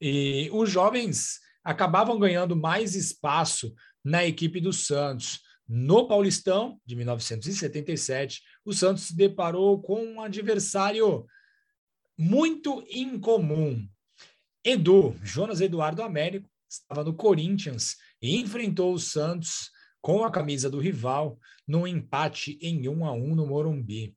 [0.00, 5.40] E os jovens acabavam ganhando mais espaço na equipe do Santos.
[5.68, 11.26] No Paulistão, de 1977, o Santos se deparou com um adversário
[12.18, 13.86] muito incomum.
[14.64, 20.78] Edu, Jonas Eduardo Américo, estava no Corinthians e enfrentou o Santos com a camisa do
[20.78, 24.16] rival num empate em 1 a 1 no Morumbi.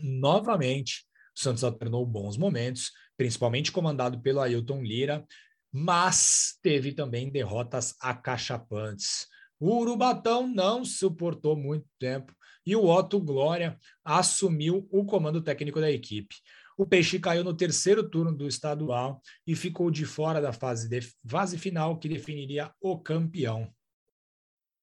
[0.00, 1.04] Novamente,
[1.36, 5.24] o Santos alternou bons momentos, principalmente comandado pelo Ailton Lira,
[5.72, 9.26] mas teve também derrotas acachapantes.
[9.58, 15.90] O Urubatão não suportou muito tempo e o Otto Glória assumiu o comando técnico da
[15.90, 16.34] equipe.
[16.76, 21.00] O Peixe caiu no terceiro turno do estadual e ficou de fora da fase, de,
[21.28, 23.70] fase final que definiria o campeão.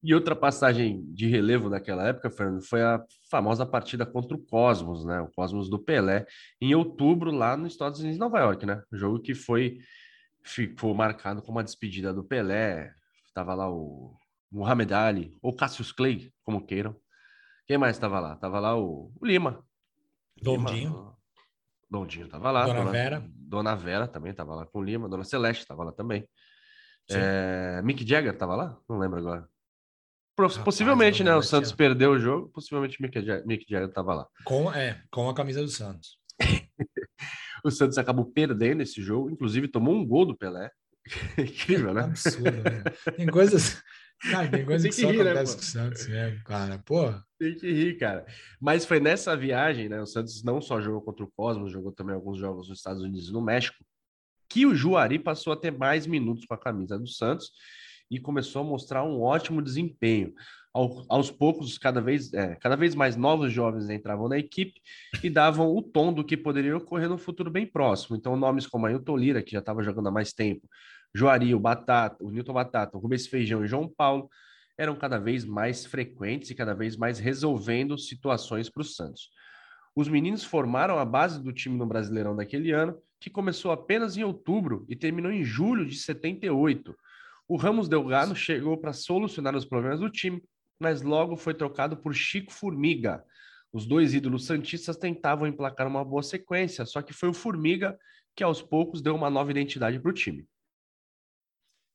[0.02, 5.04] E outra passagem de relevo naquela época, Fernando, foi a famosa partida contra o Cosmos,
[5.04, 5.20] né?
[5.20, 6.24] O Cosmos do Pelé,
[6.60, 8.80] em outubro, lá nos Estados Unidos, Nova York, né?
[8.92, 9.78] O jogo que foi
[10.44, 12.94] ficou marcado como a despedida do Pelé.
[13.26, 14.16] Estava lá o
[14.50, 16.96] Muhammad Ali, ou Cassius Clay, como queiram.
[17.66, 18.34] Quem mais estava lá?
[18.34, 19.64] Estava lá o, o Lima.
[20.40, 20.90] Dondinho.
[20.90, 21.16] Lima,
[21.90, 22.66] Dondinho estava lá.
[22.66, 23.24] Dona, Dona, Vera.
[23.34, 25.08] Dona Vera também estava lá com o Lima.
[25.08, 26.26] Dona Celeste estava lá também.
[27.10, 28.78] É, Mick Jagger estava lá?
[28.88, 29.48] Não lembro agora.
[30.38, 31.34] Rapaz, possivelmente, né?
[31.34, 34.26] O Santos perdeu o jogo, possivelmente o Mick Jagger estava lá.
[34.44, 36.18] Com, é, com a camisa do Santos.
[37.64, 40.70] o Santos acabou perdendo esse jogo, inclusive tomou um gol do Pelé.
[41.38, 42.02] Incrível, né?
[42.02, 42.84] Absurdo, né?
[43.16, 43.82] Tem coisas.
[44.30, 46.78] Cara, tem coisa que, que, só rir, né, acontece né, com o Santos mesmo, cara.
[46.84, 47.14] Pô.
[47.38, 48.26] Tem que rir, cara.
[48.60, 50.00] Mas foi nessa viagem, né?
[50.00, 53.28] O Santos não só jogou contra o Cosmos, jogou também alguns jogos nos Estados Unidos
[53.28, 53.76] e no México,
[54.48, 57.52] que o Juari passou a ter mais minutos com a camisa do Santos
[58.10, 60.34] e começou a mostrar um ótimo desempenho.
[60.72, 64.80] Ao, aos poucos, cada vez, é, cada vez mais novos jovens entravam na equipe
[65.22, 68.16] e davam o tom do que poderia ocorrer no futuro bem próximo.
[68.16, 70.68] Então, nomes como Ailton Lira, que já estava jogando há mais tempo,
[71.14, 74.28] Joari, o Batata, o Newton Batata, o Rubens Feijão e João Paulo
[74.76, 79.30] eram cada vez mais frequentes e cada vez mais resolvendo situações para o Santos.
[79.96, 84.22] Os meninos formaram a base do time no Brasileirão daquele ano, que começou apenas em
[84.22, 86.94] outubro e terminou em julho de 78,
[87.48, 90.42] o Ramos Delgado chegou para solucionar os problemas do time,
[90.78, 93.24] mas logo foi trocado por Chico Formiga.
[93.72, 97.98] Os dois ídolos santistas tentavam emplacar uma boa sequência, só que foi o Formiga
[98.36, 100.46] que aos poucos deu uma nova identidade para o time.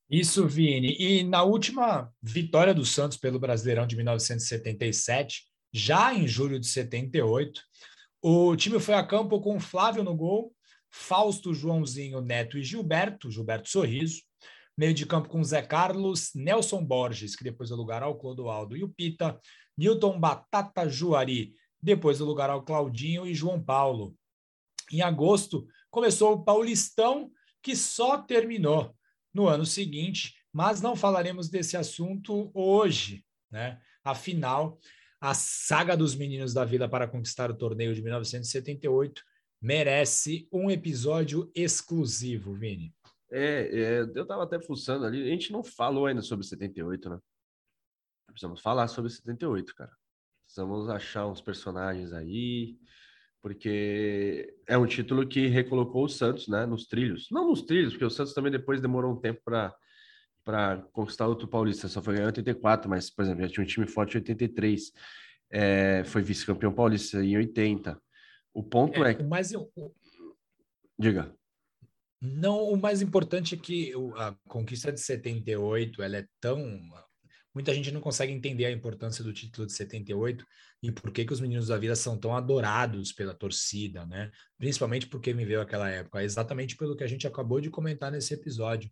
[0.10, 0.96] Isso, Vini.
[1.00, 7.62] E na última vitória do Santos pelo Brasileirão de 1977, já em julho de 78,
[8.22, 10.54] o time foi a campo com Flávio no gol,
[10.92, 14.22] Fausto, Joãozinho, Neto e Gilberto, Gilberto Sorriso,
[14.78, 18.84] Meio de campo com Zé Carlos, Nelson Borges, que depois deu lugar ao Clodoaldo e
[18.84, 19.40] o Pita,
[19.78, 24.16] Newton Batata Juari, depois deu lugar ao Claudinho e João Paulo.
[24.92, 28.96] Em agosto, começou o Paulistão, que só terminou
[29.34, 33.80] no ano seguinte, mas não falaremos desse assunto hoje, né?
[34.04, 34.80] Afinal,
[35.20, 39.24] a saga dos meninos da Vila para conquistar o torneio de 1978
[39.62, 42.94] merece um episódio exclusivo, Vini.
[43.36, 47.18] É, é, eu tava até fuçando ali, a gente não falou ainda sobre 78, né?
[48.28, 49.92] Precisamos falar sobre 78, cara.
[50.44, 52.78] Precisamos achar uns personagens aí,
[53.42, 57.28] porque é um título que recolocou o Santos, né, nos trilhos.
[57.32, 59.76] Não nos trilhos, porque o Santos também depois demorou um tempo para
[60.44, 63.68] para conquistar outro paulista, só foi ganhar em 84, mas, por exemplo, já tinha um
[63.68, 64.92] time forte em 83,
[65.50, 67.98] é, foi vice-campeão paulista em 80.
[68.54, 69.14] O ponto é...
[69.14, 69.18] é...
[69.18, 69.54] O mais...
[71.00, 71.34] Diga.
[72.26, 76.80] Não, o mais importante é que a conquista de 78, ela é tão...
[77.54, 80.46] Muita gente não consegue entender a importância do título de 78
[80.82, 84.32] e por que, que os meninos da vida são tão adorados pela torcida, né?
[84.58, 88.34] Principalmente porque me veio aquela época, exatamente pelo que a gente acabou de comentar nesse
[88.34, 88.90] episódio,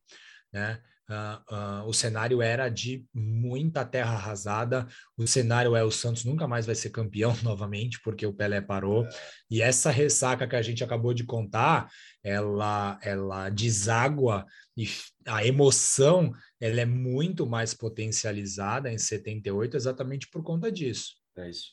[0.52, 0.82] né?
[1.12, 4.88] Uh, uh, o cenário era de muita terra arrasada.
[5.18, 9.06] O cenário é o Santos nunca mais vai ser campeão novamente, porque o Pelé parou.
[9.50, 11.90] E essa ressaca que a gente acabou de contar,
[12.24, 14.46] ela, ela deságua
[14.78, 14.88] e
[15.28, 16.32] a emoção
[16.62, 21.16] ela é muito mais potencializada em 78, exatamente por conta disso.
[21.38, 21.72] É isso.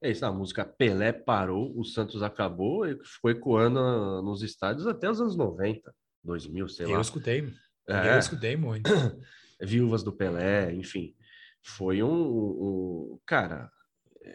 [0.00, 5.10] É isso, a música Pelé parou, o Santos acabou e ficou ecoando nos estádios até
[5.10, 6.96] os anos 90, 2000, sei Eu lá.
[6.96, 7.52] Eu escutei.
[7.88, 8.14] É.
[8.14, 8.90] Eu escutei muito.
[9.60, 11.14] Viúvas do Pelé, enfim.
[11.62, 13.70] Foi um, um cara.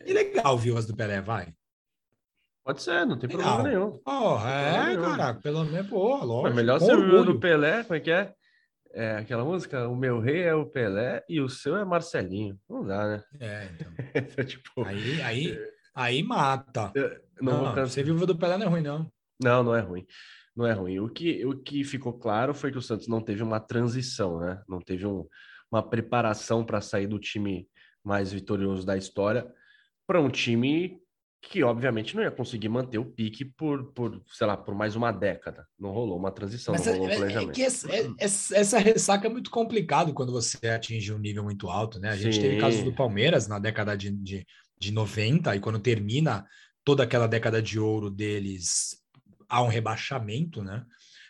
[0.05, 1.53] E legal, Viúvas do Pelé, vai.
[2.63, 3.55] Pode ser, não tem legal.
[3.55, 4.01] problema nenhum.
[4.05, 6.43] Oh, é, caraca, pelo menos, pô, lógico.
[6.43, 8.33] Mas melhor ser o do Pelé, como é que é?
[8.95, 12.59] É aquela música, o meu rei é o Pelé e o seu é Marcelinho.
[12.69, 13.23] Não dá, né?
[13.39, 14.45] É, então.
[14.45, 15.59] tipo, aí, aí,
[15.95, 16.91] aí mata.
[17.41, 19.11] Não, não, não você viu do Pelé não é ruim, não.
[19.41, 20.05] Não, não é ruim
[20.55, 20.99] não é ruim.
[20.99, 24.61] O que, o que ficou claro foi que o Santos não teve uma transição, né?
[24.67, 25.27] Não teve um,
[25.71, 27.67] uma preparação para sair do time
[28.03, 29.51] mais vitorioso da história
[30.05, 30.99] para um time
[31.41, 35.11] que obviamente não ia conseguir manter o pique por, por, sei lá, por mais uma
[35.11, 35.67] década.
[35.77, 37.59] Não rolou uma transição, Mas não rolou é, um planejamento.
[37.59, 41.99] É essa, é, essa, ressaca é muito complicado quando você atinge um nível muito alto,
[41.99, 42.09] né?
[42.09, 42.41] A gente Sim.
[42.41, 44.45] teve casos do Palmeiras na década de, de,
[44.79, 46.45] de 90, e quando termina
[46.83, 49.02] toda aquela década de ouro deles
[49.53, 50.83] há um rebaixamento, né?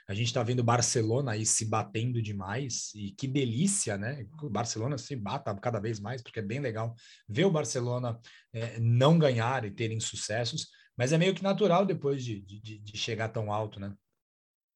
[0.08, 4.26] A gente está vendo o Barcelona aí se batendo demais e que delícia, né?
[4.42, 6.96] O Barcelona se bata cada vez mais, porque é bem legal
[7.28, 8.20] ver o Barcelona
[8.54, 10.68] é, não ganhar e terem sucessos,
[10.98, 13.94] mas é meio que natural depois de, de, de chegar tão alto, né?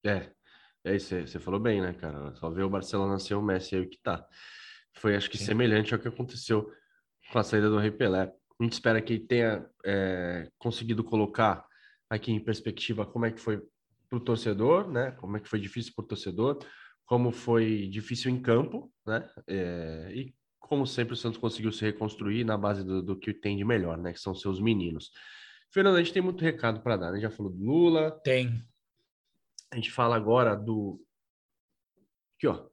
[0.04, 0.30] É,
[0.84, 2.34] é isso, você falou bem, né, cara?
[2.36, 4.26] Só ver o Barcelona ser o Messi aí que tá.
[4.94, 5.46] Foi, acho que, Sim.
[5.46, 6.70] semelhante ao que aconteceu
[7.30, 8.32] com a saída do Rei Pelé.
[8.60, 11.68] A gente espera que ele tenha é, conseguido colocar
[12.08, 13.60] aqui em perspectiva como é que foi
[14.08, 15.12] para o torcedor, né?
[15.12, 16.58] Como é que foi difícil para o torcedor,
[17.04, 19.28] como foi difícil em campo, né?
[19.46, 23.56] É, e como sempre o Santos conseguiu se reconstruir na base do, do, que tem
[23.56, 24.12] de melhor, né?
[24.12, 25.10] Que são seus meninos.
[25.72, 27.20] Fernando, a gente tem muito recado para dar, né?
[27.20, 28.10] Já falou do Lula.
[28.22, 28.62] Tem.
[29.70, 31.00] A gente fala agora do.
[32.36, 32.66] Aqui, ó.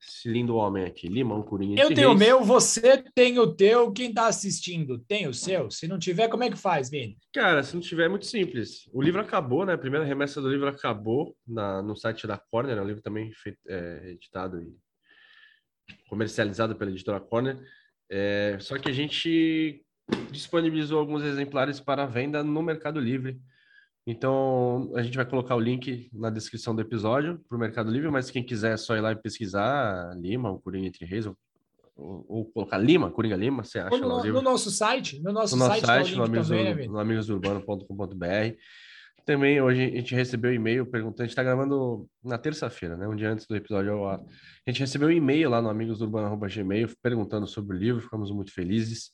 [0.00, 1.82] Esse lindo homem aqui, Limão Corinha.
[1.82, 3.90] Eu tenho o meu, você tem o teu.
[3.92, 5.70] Quem está assistindo tem o seu?
[5.70, 7.16] Se não tiver, como é que faz, Vini?
[7.32, 8.88] Cara, se não tiver, é muito simples.
[8.92, 9.72] O livro acabou, né?
[9.72, 12.76] A primeira remessa do livro acabou na, no site da Corner.
[12.76, 14.76] É um livro também feito, é, editado e
[16.08, 17.58] comercializado pela editora Corner.
[18.10, 19.84] É, só que a gente
[20.30, 23.40] disponibilizou alguns exemplares para venda no Mercado Livre.
[24.06, 28.08] Então, a gente vai colocar o link na descrição do episódio para o Mercado Livre,
[28.08, 31.36] mas quem quiser é só ir lá e pesquisar Lima, o Coringa Entre Reis, ou,
[31.96, 35.66] ou, colocar Lima, Coringa Lima, você acha no, lá no nosso site, no nosso, no
[35.66, 38.56] nosso site, site no, amigos, também, né, no amigosurbano.com.br.
[39.24, 43.08] Também hoje a gente recebeu e-mail perguntando, a gente está gravando na terça-feira, né?
[43.08, 44.06] Um dia antes do episódio.
[44.06, 44.20] A
[44.68, 49.10] gente recebeu um e-mail lá no amigosurbano.gmail perguntando sobre o livro, ficamos muito felizes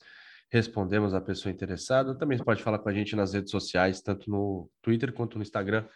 [0.52, 2.14] respondemos a pessoa interessada.
[2.14, 5.86] Também pode falar com a gente nas redes sociais, tanto no Twitter quanto no Instagram,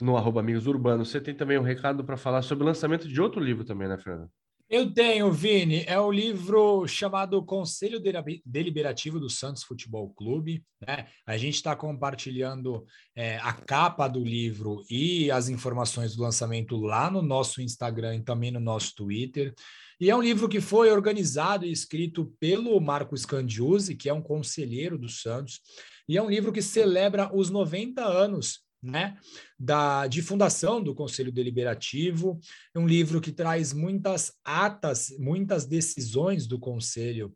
[0.00, 1.08] no arroba Amigos Urbanos.
[1.08, 3.96] Você tem também um recado para falar sobre o lançamento de outro livro também, né,
[3.96, 4.30] Fernando?
[4.68, 5.84] Eu tenho, Vini.
[5.86, 8.00] É o um livro chamado Conselho
[8.44, 10.62] Deliberativo do Santos Futebol Clube.
[10.86, 11.06] Né?
[11.26, 12.84] A gente está compartilhando
[13.14, 18.22] é, a capa do livro e as informações do lançamento lá no nosso Instagram e
[18.22, 19.54] também no nosso Twitter.
[20.00, 24.22] E é um livro que foi organizado e escrito pelo Marco Scandiuzzi, que é um
[24.22, 25.60] conselheiro do Santos,
[26.08, 29.16] e é um livro que celebra os 90 anos né,
[29.58, 32.38] da, de fundação do Conselho Deliberativo.
[32.74, 37.34] É um livro que traz muitas atas, muitas decisões do Conselho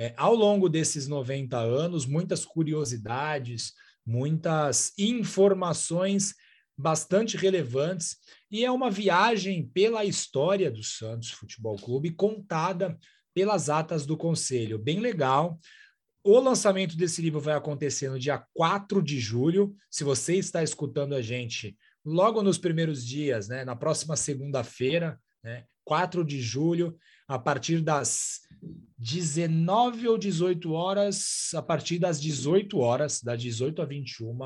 [0.00, 3.72] é, ao longo desses 90 anos, muitas curiosidades,
[4.06, 6.34] muitas informações
[6.78, 8.16] bastante relevantes
[8.48, 12.96] e é uma viagem pela história do Santos Futebol Clube contada
[13.34, 15.58] pelas atas do conselho, bem legal.
[16.22, 19.74] O lançamento desse livro vai acontecer no dia 4 de julho.
[19.90, 25.64] Se você está escutando a gente logo nos primeiros dias, né, na próxima segunda-feira, né,
[25.84, 28.40] 4 de julho, a partir das
[28.98, 34.36] 19 ou 18 horas, a partir das 18 horas, das 18 a 21,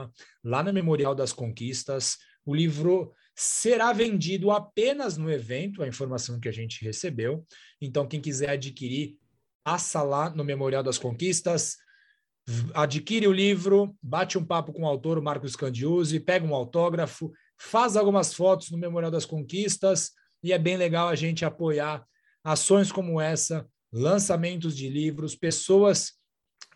[0.44, 6.48] lá no Memorial das Conquistas, o livro será vendido apenas no evento, a informação que
[6.48, 7.46] a gente recebeu.
[7.80, 9.16] Então, quem quiser adquirir,
[9.64, 11.76] passa lá no Memorial das Conquistas,
[12.74, 17.32] adquire o livro, bate um papo com o autor, o Marcos Candiuzzi, pega um autógrafo,
[17.58, 20.10] faz algumas fotos no Memorial das Conquistas,
[20.42, 22.04] e é bem legal a gente apoiar
[22.44, 26.12] ações como essa, lançamentos de livros, pessoas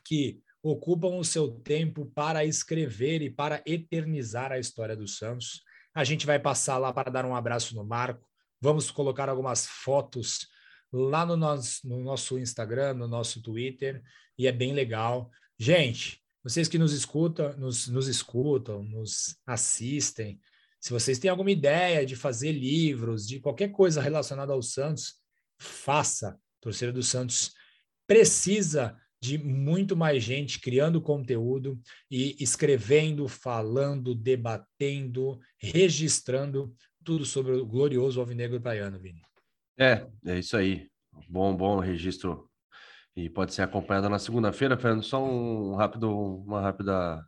[0.05, 5.62] que ocupam o seu tempo para escrever e para eternizar a história do Santos.
[5.95, 8.29] A gente vai passar lá para dar um abraço no Marco.
[8.61, 10.49] Vamos colocar algumas fotos
[10.93, 14.03] lá no nosso, no nosso Instagram, no nosso Twitter,
[14.39, 15.31] e é bem legal.
[15.59, 20.41] Gente, vocês que nos escutam, nos, nos escutam, nos assistem,
[20.81, 25.14] se vocês têm alguma ideia de fazer livros, de qualquer coisa relacionada ao Santos,
[25.59, 26.39] faça.
[26.67, 27.55] Torcida do Santos
[28.09, 37.64] precisa de muito mais gente criando conteúdo e escrevendo, falando, debatendo, registrando tudo sobre o
[37.64, 39.23] glorioso Alvinegro Baiano, Vini.
[39.79, 40.91] É, é isso aí.
[41.29, 42.51] Bom, bom registro.
[43.14, 45.05] E pode ser acompanhado na segunda-feira, Fernando.
[45.05, 47.25] Só um rápido, uma rápida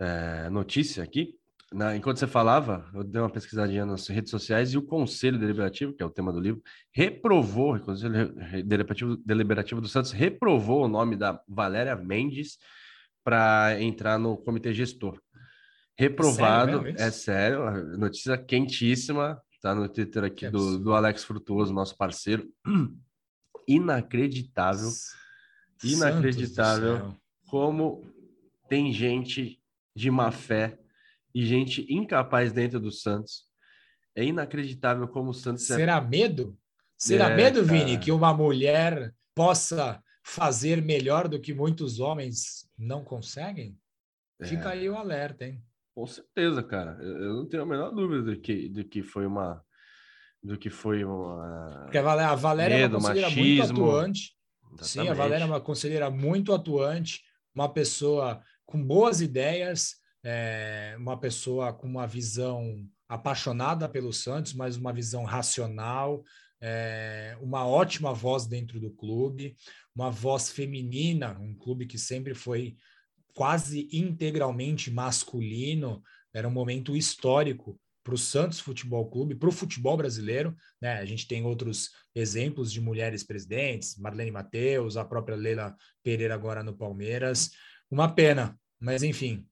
[0.00, 1.38] é, notícia aqui.
[1.74, 5.92] Na, enquanto você falava, eu dei uma pesquisadinha nas redes sociais e o Conselho Deliberativo,
[5.92, 6.62] que é o tema do livro,
[6.92, 8.32] reprovou, o Conselho
[8.64, 12.58] Deliberativo, Deliberativo do Santos reprovou o nome da Valéria Mendes
[13.24, 15.20] para entrar no comitê gestor.
[15.98, 21.96] Reprovado, sério é sério, notícia quentíssima, tá no Twitter aqui do, do Alex Frutuoso, nosso
[21.96, 22.48] parceiro.
[23.66, 24.90] Inacreditável,
[25.82, 27.16] inacreditável
[27.48, 28.06] como
[28.68, 29.58] tem gente
[29.96, 30.78] de má fé
[31.34, 33.44] e gente incapaz dentro do Santos.
[34.14, 35.68] É inacreditável como o Santos.
[35.70, 36.00] É Será é...
[36.00, 36.56] medo?
[36.96, 37.78] Será é, medo, cara...
[37.78, 43.76] Vini, que uma mulher possa fazer melhor do que muitos homens não conseguem?
[44.40, 44.46] É.
[44.46, 45.62] Fica aí o alerta, hein?
[45.94, 46.98] Com certeza, cara.
[47.00, 49.62] Eu não tenho a menor dúvida de que, de que foi uma.
[50.42, 51.82] Do que foi uma.
[51.84, 53.78] Porque a Valéria medo, é uma conselheira machismo.
[53.78, 54.36] muito atuante.
[54.62, 54.88] Exatamente.
[54.88, 57.22] Sim, a Valéria é uma conselheira muito atuante,
[57.54, 64.76] uma pessoa com boas ideias, é, uma pessoa com uma visão apaixonada pelo Santos, mas
[64.76, 66.24] uma visão racional,
[66.60, 69.56] é, uma ótima voz dentro do clube,
[69.94, 72.76] uma voz feminina, um clube que sempre foi
[73.34, 76.02] quase integralmente masculino,
[76.32, 80.54] era um momento histórico para o Santos Futebol Clube, para o futebol brasileiro.
[80.80, 80.94] Né?
[80.94, 86.62] A gente tem outros exemplos de mulheres presidentes, Marlene Mateus, a própria Leila Pereira agora
[86.62, 87.50] no Palmeiras.
[87.90, 89.46] Uma pena, mas enfim,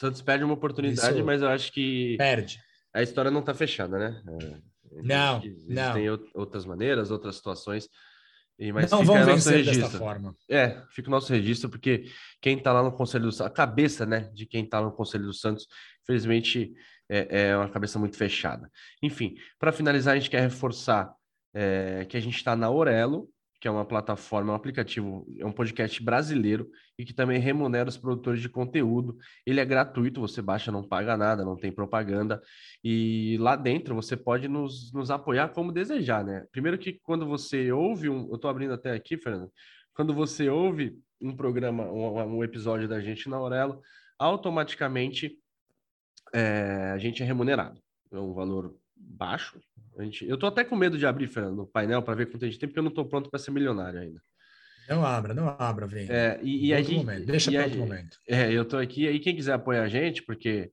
[0.00, 1.26] Santos perde uma oportunidade, Isso.
[1.26, 2.16] mas eu acho que.
[2.16, 2.58] Perde.
[2.94, 4.22] A história não está fechada, né?
[4.26, 5.92] É, não, não.
[5.92, 7.86] Tem outras maneiras, outras situações.
[8.58, 9.82] E, mas não vão vencer registro.
[9.82, 10.34] dessa forma.
[10.48, 12.06] É, fica o nosso registro, porque
[12.40, 15.24] quem está lá no Conselho do Santos, a cabeça né, de quem está no Conselho
[15.24, 15.66] do Santos,
[16.02, 16.72] infelizmente,
[17.06, 18.70] é, é uma cabeça muito fechada.
[19.02, 21.14] Enfim, para finalizar, a gente quer reforçar
[21.52, 23.28] é, que a gente está na Orelo,
[23.60, 27.98] que é uma plataforma, um aplicativo, é um podcast brasileiro e que também remunera os
[27.98, 29.18] produtores de conteúdo.
[29.44, 32.40] Ele é gratuito, você baixa, não paga nada, não tem propaganda.
[32.82, 36.46] E lá dentro você pode nos, nos apoiar como desejar, né?
[36.50, 38.28] Primeiro que quando você ouve um.
[38.30, 39.52] Eu estou abrindo até aqui, Fernando.
[39.92, 43.82] Quando você ouve um programa, um, um episódio da gente na Aurelo,
[44.18, 45.38] automaticamente
[46.32, 47.78] é, a gente é remunerado.
[48.10, 49.60] É um valor baixo,
[49.98, 52.44] a gente, eu tô até com medo de abrir, Fernando, o painel para ver quanto
[52.44, 54.20] a gente tem, porque eu não tô pronto para ser milionário ainda.
[54.88, 56.10] Não abra, não abra, vem.
[56.10, 57.26] É, e, e a gente, momento.
[57.26, 58.18] Deixa para outro momento.
[58.28, 60.72] É, eu tô aqui, aí quem quiser apoiar a gente, porque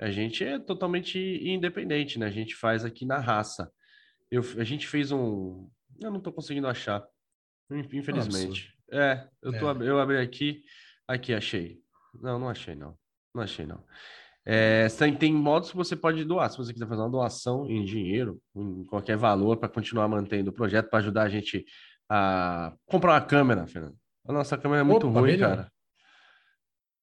[0.00, 2.26] a gente é totalmente independente, né?
[2.26, 3.70] A gente faz aqui na raça.
[4.30, 5.70] Eu, a gente fez um.
[6.00, 7.06] Eu não tô conseguindo achar,
[7.70, 8.74] infelizmente.
[8.90, 9.04] Nossa.
[9.04, 9.88] É, eu, tô, é.
[9.88, 10.64] eu abri aqui,
[11.06, 11.78] aqui achei.
[12.20, 12.98] Não, não achei não.
[13.32, 13.84] Não achei não.
[14.44, 14.88] É,
[15.18, 16.50] tem, modos que você pode doar.
[16.50, 20.52] Se você quiser fazer uma doação em dinheiro, em qualquer valor, para continuar mantendo o
[20.52, 21.64] projeto, para ajudar a gente
[22.08, 23.96] a comprar uma câmera, Fernando.
[24.26, 25.56] A nossa câmera é muito Opa, ruim, melhor.
[25.56, 25.72] cara.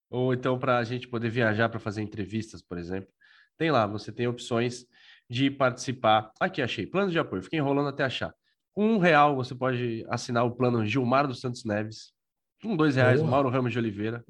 [0.09, 3.09] Ou então para a gente poder viajar para fazer entrevistas, por exemplo.
[3.57, 4.85] Tem lá, você tem opções
[5.29, 6.31] de participar.
[6.39, 7.43] Aqui achei, plano de apoio.
[7.43, 8.33] Fiquei enrolando até achar.
[8.73, 12.13] Com um real você pode assinar o plano Gilmar dos Santos Neves.
[12.61, 13.31] Com dois reais, Boa.
[13.31, 14.23] Mauro Ramos de Oliveira.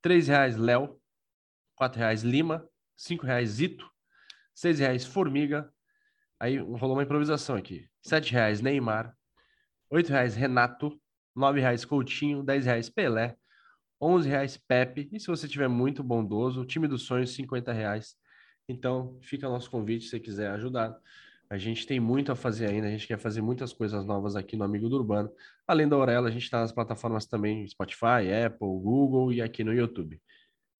[0.00, 0.97] Três reais, Léo
[1.78, 3.88] quatro reais Lima, cinco reais Zito,
[4.52, 5.72] seis reais Formiga,
[6.38, 9.14] aí rolou uma improvisação aqui, sete reais Neymar,
[9.88, 11.00] oito reais Renato,
[11.36, 13.36] R$ reais Coutinho, R$ reais Pelé,
[14.02, 18.16] R$ reais Pepe, e se você tiver muito bondoso, time dos sonhos, R$ reais.
[18.68, 20.94] Então, fica nosso convite se você quiser ajudar.
[21.48, 24.54] A gente tem muito a fazer ainda, a gente quer fazer muitas coisas novas aqui
[24.56, 25.30] no Amigo do Urbano.
[25.66, 29.72] Além da Aurela, a gente está nas plataformas também, Spotify, Apple, Google e aqui no
[29.72, 30.20] YouTube.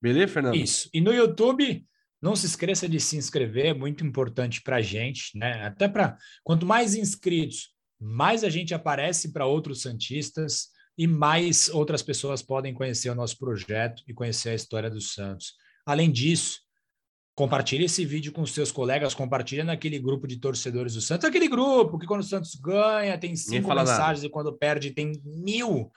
[0.00, 0.56] Beleza, Fernando?
[0.56, 0.88] Isso.
[0.92, 1.84] E no YouTube,
[2.20, 5.66] não se esqueça de se inscrever, é muito importante para a gente, né?
[5.66, 12.02] Até para quanto mais inscritos, mais a gente aparece para outros Santistas e mais outras
[12.02, 15.54] pessoas podem conhecer o nosso projeto e conhecer a história dos Santos.
[15.86, 16.58] Além disso,
[17.38, 21.96] Compartilhe esse vídeo com seus colegas, compartilhe naquele grupo de torcedores do Santos, aquele grupo
[21.96, 24.26] que quando o Santos ganha tem cinco mensagens nada.
[24.26, 25.88] e quando perde tem mil.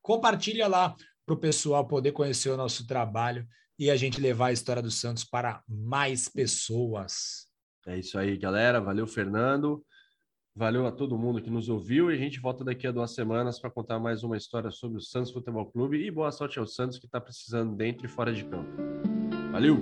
[0.00, 0.94] Compartilha lá
[1.24, 3.46] para o pessoal poder conhecer o nosso trabalho
[3.78, 7.46] e a gente levar a história do Santos para mais pessoas.
[7.86, 8.80] É isso aí, galera.
[8.80, 9.84] Valeu, Fernando.
[10.56, 13.58] Valeu a todo mundo que nos ouviu e a gente volta daqui a duas semanas
[13.58, 16.98] para contar mais uma história sobre o Santos Futebol Clube e boa sorte ao Santos
[16.98, 18.70] que está precisando dentro e fora de campo.
[19.50, 19.80] Valeu!